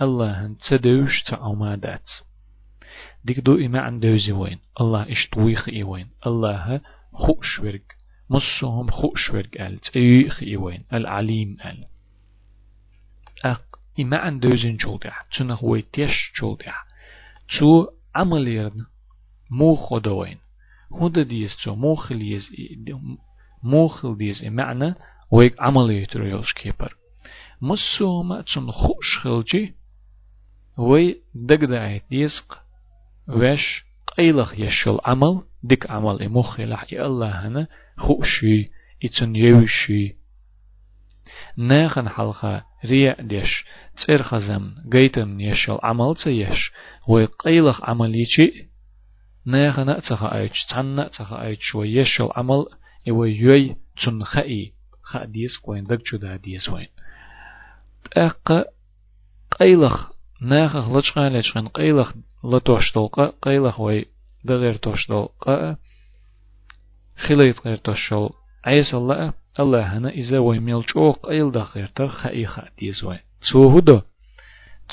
هن 0.00 0.56
تدوش 0.68 1.22
تعمادات 1.22 2.10
ديك 3.24 3.40
دو 3.40 3.54
إما 3.54 3.80
عن 3.80 4.00
دوزي 4.00 4.32
وين؟ 4.32 4.58
الله 4.80 5.12
إشتويخ 5.12 5.68
إي 5.68 5.82
وين؟ 5.82 6.08
الله 6.26 6.80
خوش 7.12 7.58
ورق. 7.60 7.82
مصهم 8.30 8.90
خوش 8.90 9.30
ورق 9.30 9.60
أل 9.60 9.78
تأيخ 9.78 10.42
إي 10.42 10.56
وين؟ 10.56 10.84
العليم 10.92 11.56
أل. 11.64 11.86
أق 13.44 13.62
إما 14.00 14.16
عن 14.16 14.38
دوزن 14.38 14.78
شولدح 14.78 15.26
تنه 15.38 15.54
هو 15.54 15.80
تيش 15.80 16.32
شولدح 16.34 16.86
تو 17.58 17.88
عمليرن 18.14 18.86
مو 19.50 19.74
خدوين 19.74 20.38
هذا 21.00 21.22
ديس 21.22 21.56
تو 21.64 21.74
موخل 21.74 22.22
يز 22.22 22.50
موخل 23.62 24.16
ديس 24.16 24.44
معنى 24.44 24.94
ويك 25.30 25.60
عملية 25.60 26.08
ريوش 26.16 26.52
كيبر. 26.52 26.96
مسوما 27.62 28.40
تن 28.40 28.70
خوش 28.70 29.18
خلجي 29.22 29.74
وي 30.78 31.22
دقدعي 31.34 32.02
ديسق 32.10 32.62
وش 33.28 33.84
قيلخ 34.16 34.58
يشل 34.58 34.98
عمل 35.04 35.42
ديك 35.62 35.90
عمل 35.90 36.28
مخلح 36.28 36.92
يا 36.92 37.06
الله 37.06 37.46
هنا 37.46 37.66
خوشي 37.98 38.70
إتن 39.04 39.36
يوشي. 39.36 40.16
ناخن 41.56 42.08
حلقة 42.08 42.64
ريا 42.84 43.22
ديش 43.22 43.64
تير 44.06 44.22
خزم 44.22 44.74
قيتم 44.92 45.40
يشل 45.40 45.78
عمل 45.82 46.14
تيش 46.24 46.72
ويقيلخ 47.08 47.84
عمليشي 47.84 48.68
ناخن 49.46 49.88
أتخا 49.88 50.34
أيش 50.34 50.64
تحنا 50.70 51.06
أتخا 51.06 51.42
أيش 51.42 51.74
ويشل 51.74 52.28
عمل 52.36 52.66
إيوه 53.06 53.28
يوي 53.28 53.76
تنخئي 54.04 54.72
خأ 55.02 55.24
ديس 55.24 55.56
قوين 55.56 55.84
دك 55.84 56.14
جدا 56.14 56.36
ديس 56.36 56.68
وين. 56.68 56.88
أق 58.16 58.64
قيلخ 59.58 60.12
ناخخ 60.40 60.88
لچقان 60.88 61.40
لچقان 61.40 61.68
قيلخ 61.68 62.12
لتوشتلقا 62.44 63.32
قيلخ 63.42 63.80
وي 63.80 64.06
دغير 64.44 64.74
توشتلقا 64.74 65.76
خليت 67.16 67.66
غير 67.66 67.76
توشل 67.76 68.28
عيس 68.64 68.94
الله 68.94 69.32
الله 69.60 69.98
هنا 69.98 70.10
إذا 70.10 70.38
ويميل 70.38 70.84
شوق 70.88 71.28
أيل 71.28 71.52
دخير 71.52 71.86
تر 71.86 72.08
خائخة 72.08 72.62
ديزوي 72.78 73.18
سو 73.40 73.76
هدو 73.76 74.00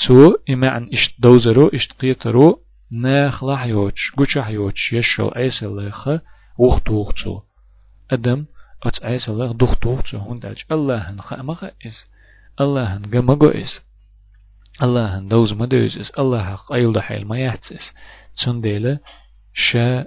سو 0.07 0.35
إما 0.49 0.69
عن 0.69 0.89
إشت 0.93 1.13
دوزرو 1.19 1.67
إشت 1.67 1.91
قيترو 2.01 2.59
ناخ 2.91 3.43
لحيوش 3.43 4.11
قوش 4.17 4.37
حيوش 4.37 4.93
يشو 4.93 5.27
عيس 5.35 5.63
الله 5.63 6.21
وقت 6.57 6.89
وقتو 6.89 7.41
أدم 8.11 8.45
أت 8.83 9.03
عيس 9.03 9.29
الله 9.29 9.53
دخت 9.53 9.85
وقتو 9.85 10.17
هندج 10.17 10.61
الله 10.71 10.97
هن 10.97 11.21
خامخ 11.21 11.63
إس 11.63 12.07
الله 12.61 12.97
هن 12.97 13.01
جمجو 13.01 13.47
إس 13.47 13.88
الله 14.83 15.17
هن 15.17 15.27
دوز 15.27 15.53
مدوز 15.53 15.97
إس 15.97 16.11
الله 16.19 16.55
قيل 16.55 16.93
دحيل 16.93 17.27
ما 17.27 17.39
يحتس 17.39 17.93
تنديله 18.45 18.99
شا 19.53 20.05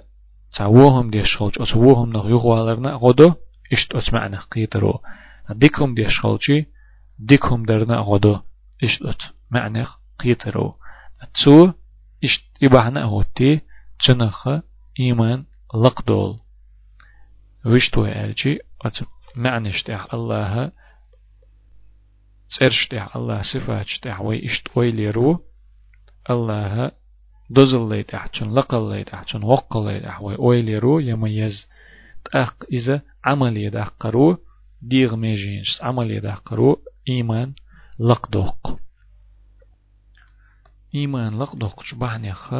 تعوهم 0.57 1.09
دي 1.09 1.25
شخوش 1.25 1.57
أتوهم 1.57 2.13
نغ 2.13 2.29
يغوالرنا 2.29 2.93
غدو 2.93 3.33
إشت 3.73 3.95
أتمعنى 3.95 4.37
قيترو 4.37 4.99
ديكم 5.49 5.93
دي 5.93 6.09
شخوشي 6.09 6.65
ديكم 7.19 7.63
درنا 7.63 7.97
غدو 7.99 8.39
إشت 8.83 9.01
أتمعنى 9.01 9.85
قيترو 10.19 10.75
تسو 11.33 11.71
إشت 12.23 12.43
إبعنا 12.63 13.03
هوتي 13.03 13.61
تنخ 14.07 14.47
إيمان 14.99 15.45
لقدول 15.75 16.39
وشتو 17.65 18.05
ألجي 18.05 18.59
أتمعنى 18.81 19.69
اشتاح 19.69 20.13
الله 20.13 20.71
سرشتاح 22.59 23.15
الله 23.15 23.41
صفات 23.41 23.85
اشتاح 23.85 24.21
وي 24.21 24.45
إشت 24.45 24.77
ويليرو 24.77 25.43
الله 26.29 26.91
دزل 27.49 27.89
ليت 27.89 28.13
أحجن 28.13 28.49
لقل 28.53 28.91
ليت 28.91 29.09
أحجن 29.09 29.43
وقل 29.43 29.93
ليت 29.93 30.05
أحوي 30.05 30.35
ويليرو 30.39 30.99
يميز 30.99 31.67
تأق 32.25 32.65
إذا 32.71 33.01
عملية 33.25 33.69
دحقرو 33.69 34.37
ديغ 34.81 35.15
ميجينش 35.15 35.81
عملية 35.81 36.19
دحقرو 36.19 36.81
إيمان 37.09 37.53
لقدوق 37.99 38.79
إيمان 40.95 41.39
لقدوق 41.39 41.83
شبهني 41.83 42.33
خ 42.33 42.55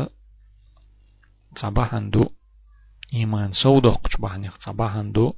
صباحندو 1.58 2.29
إيمان 3.13 3.51
سودوق 3.53 4.08
شبهني 4.08 4.49
صباحندو 4.51 5.34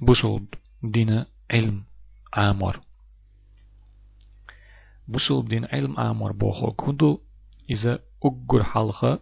بوصل 0.00 0.46
دين 0.82 1.24
علم 1.50 1.84
عامر 2.32 2.87
بوصل 5.08 5.48
دين 5.48 5.64
علم 5.64 6.00
عامر 6.00 6.32
بوخو 6.32 6.70
كدو 6.70 7.20
إذا 7.70 7.98
أجر 8.24 8.62
حلقة 8.62 9.20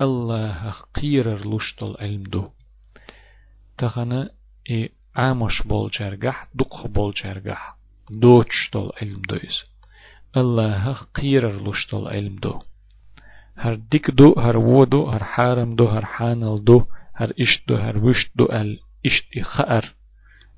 الله 0.00 0.70
قيرر 0.70 1.56
لشتل 1.56 1.94
علم 2.00 2.22
دو. 2.22 2.50
تخنا 3.78 4.30
إي 4.70 4.92
عامش 5.16 5.62
بول 5.62 5.90
جرجح 5.90 6.48
دق 6.54 6.86
بول 6.86 7.14
جرجح 7.24 7.76
دوش 8.10 8.70
تول 8.72 8.90
علم 9.02 9.22
دويس 9.28 9.64
الله 10.36 10.92
قيرر 10.92 11.70
لشتل 11.70 12.08
علم 12.08 12.36
دو. 12.36 12.62
هر 13.56 13.74
ديك 13.74 14.10
دو 14.10 14.34
هر 14.38 14.56
ودو 14.58 15.06
هر 15.06 15.24
حارم 15.24 15.74
دو 15.76 15.86
هر 15.86 16.04
حانل 16.04 16.64
دو 16.64 16.86
هر 17.14 17.32
إشت 17.40 17.68
دو 17.68 17.76
هر 17.76 17.98
وشت 18.04 18.30
دو 18.36 18.44
ال 18.44 18.78
إشت 19.06 19.40
خأر 19.42 19.94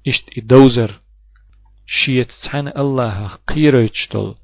إشت 0.08 0.40
دوزر 0.40 1.00
شيت 1.86 2.32
تحن 2.42 2.68
الله 2.68 3.26
قيرتشتل 3.26 4.34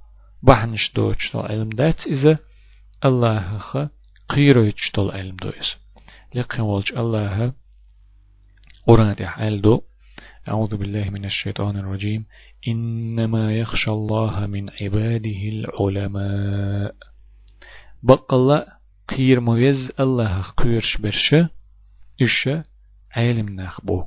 بحنش 0.42 0.92
دوتشتل 0.94 1.38
علم 1.38 1.68
دات 1.68 2.07
إذا 2.07 2.38
الله 3.05 3.59
خ 3.59 3.78
قيرتشتل 4.28 5.11
علم 5.11 5.37
دو 5.37 5.48
إذا. 5.48 5.76
لقن 6.35 6.61
والج 6.61 6.92
الله 6.92 7.52
قرآن 8.87 9.16
تحال 9.16 9.62
دو. 9.62 9.83
أعوذ 10.48 10.76
بالله 10.76 11.11
من 11.11 11.24
الشيطان 11.24 11.76
الرجيم. 11.76 12.24
إنما 12.68 13.57
يخشى 13.57 13.90
الله 13.90 14.46
من 14.46 14.70
عباده 14.70 15.40
العلماء. 15.55 16.94
بقى 18.02 18.66
قير 19.09 19.40
مويز 19.40 19.92
الله 20.00 20.42
قيرش 20.42 20.96
برشة 20.96 21.48
إش 22.22 22.48
علم 23.16 23.61
نخبو. 23.61 24.05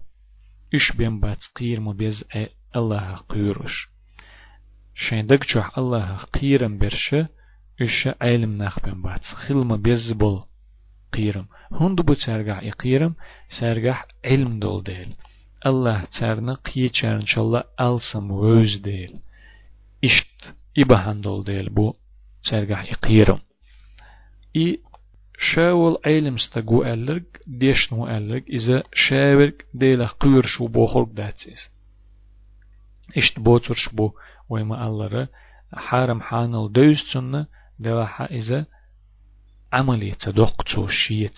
إش 0.76 0.92
بين 0.98 1.20
بات 1.20 1.40
قير 1.56 1.80
مويز 1.80 2.24
الله 2.76 3.16
قيرش 3.16 3.88
شندق 4.96 5.46
جوح 5.54 5.78
الله 5.78 6.18
قيرم 6.18 6.78
برشة 6.78 7.28
إش 7.82 8.08
علم 8.22 8.58
نخبين 8.58 9.02
بات 9.02 9.24
خلما 9.24 9.76
بيزبل 9.76 10.44
قيرم 11.14 11.48
هندو 11.72 12.04
بو 12.04 12.14
سرگح 12.14 12.60
قيرم 12.60 13.16
سرگح 13.60 14.08
علم 14.26 14.60
دول 14.60 14.84
ديل 14.84 15.16
الله 15.66 16.06
ترنا 16.20 16.54
قي 16.54 16.90
چرن 16.90 17.26
شالله 17.26 17.64
ألسم 17.82 18.32
ووز 18.32 18.78
ديل 18.78 19.20
إشت 20.04 20.56
إبهان 20.78 21.22
دول 21.22 21.44
ديل 21.44 21.70
بو 21.70 21.94
سرگح 22.44 22.94
قيرم 22.94 23.40
إي 24.56 24.80
شاول 25.40 25.98
علم 26.06 26.36
استقو 26.36 26.84
ألرق 26.84 27.24
ديشنو 27.48 28.08
ألرق 28.08 28.44
إذا 28.50 28.84
شاورق 28.94 29.54
ديلا 29.74 30.08
قير 30.08 30.46
شو 30.46 30.68
بوخرق 30.68 31.10
داتسيس 31.10 31.75
إشت 33.18 33.40
بوتر 33.40 33.76
شبو 33.76 34.12
ويما 34.50 34.88
الله 34.88 35.28
حارم 35.74 36.22
حانل 36.22 36.72
دوستن 36.72 37.46
دواحا 37.80 38.26
إذا 38.26 38.66
عملية 39.74 40.14
تدق 40.14 40.64
توشيت 40.64 41.38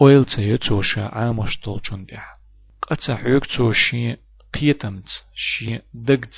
ويل 0.00 0.24
تيتوشا 0.24 1.04
عامش 1.04 1.60
طولشون 1.60 2.04
ديح 2.04 2.38
قطع 2.82 3.16
حيوك 3.16 3.46
توشي 3.46 4.16
قيتمت 4.54 5.08
شي 5.34 5.80
دقت 5.94 6.34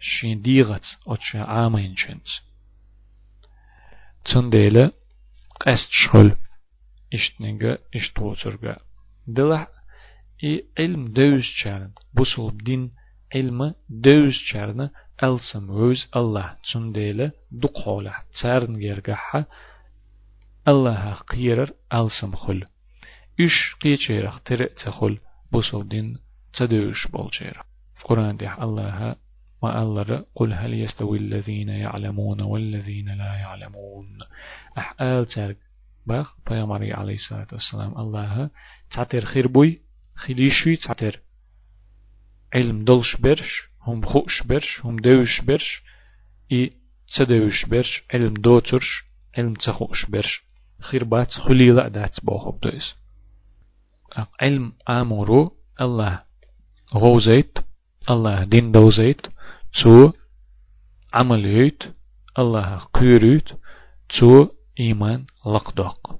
شي 0.00 0.34
ديغت 0.34 0.84
أتشا 1.06 1.42
عامين 1.42 1.96
شنت 1.96 2.26
تنديلا 4.24 4.92
قست 5.60 5.88
شغل 5.90 6.36
اشتنجا 7.14 7.78
اشتوترجا 7.94 8.76
دلح 9.26 9.66
اي 10.44 10.64
علم 10.78 11.08
دوز 11.08 11.42
شارن 11.42 11.92
بوصل 12.14 12.50
بدين 12.50 12.90
علم 13.34 13.74
دوز 13.88 14.32
شارن 14.32 14.90
ألسم 15.22 15.70
وز 15.70 16.06
الله 16.16 16.56
تنديلا 16.72 17.30
دق 17.52 17.78
حوله 17.78 18.14
تارن 18.42 18.80
جرجحها 18.80 19.46
الله 20.68 21.14
قيرر 21.14 21.70
ألسم 21.94 22.36
خل 22.36 22.64
إش 23.40 23.74
قيچيرخ 23.80 24.40
ترق 24.40 24.74
تخل 24.74 25.18
بوصل 25.52 25.88
دين 25.88 26.18
تدوش 26.54 27.06
بولشير 27.06 27.62
قرآن 28.04 28.36
دي 28.36 28.52
الله 28.52 29.16
ما 29.62 29.82
الله 29.82 30.24
قل 30.34 30.52
هل 30.52 30.74
يستوي 30.74 31.18
الذين 31.18 31.68
يعلمون 31.68 32.40
والذين 32.40 33.08
لا 33.08 33.34
يعلمون 33.34 34.18
أحقال 34.78 35.26
ترق 35.26 35.56
باخ 36.06 36.34
بيامري 36.50 36.92
عليه 36.92 37.14
الصلاة 37.14 37.46
والسلام 37.52 37.98
الله 37.98 38.50
تعتر 38.90 39.24
خير 39.24 39.48
بوي 39.48 39.80
خليشوي 40.14 40.76
تعتر 40.76 41.20
علم 42.52 42.84
دلش 42.84 43.16
برش 43.16 43.68
هم 43.80 44.04
خوش 44.04 44.42
برش 44.42 44.80
هم 44.84 44.96
دوش 44.96 45.40
برش 45.40 45.82
إي 46.52 46.72
تدوش 47.16 47.64
برش 47.64 48.02
علم 48.10 48.34
دوترش 48.34 49.04
علم 49.36 49.54
تخوش 49.54 50.06
برش 50.06 50.42
خير 50.80 51.04
بات 51.04 51.30
خليلا 51.30 51.88
دات 51.88 52.24
بوخب 52.24 52.60
دويس 52.60 52.94
علم 54.40 54.72
آمورو 54.88 55.52
الله 55.80 56.22
غوزيت 56.94 57.58
الله 58.10 58.44
دين 58.44 58.72
دوزيت 58.72 59.26
تو 59.82 60.12
عمل 61.14 61.44
يوت 61.44 61.82
الله 62.38 62.78
قيريت 62.94 63.48
تو 64.08 64.48
إيمان 64.80 65.26
لقدق 65.46 66.18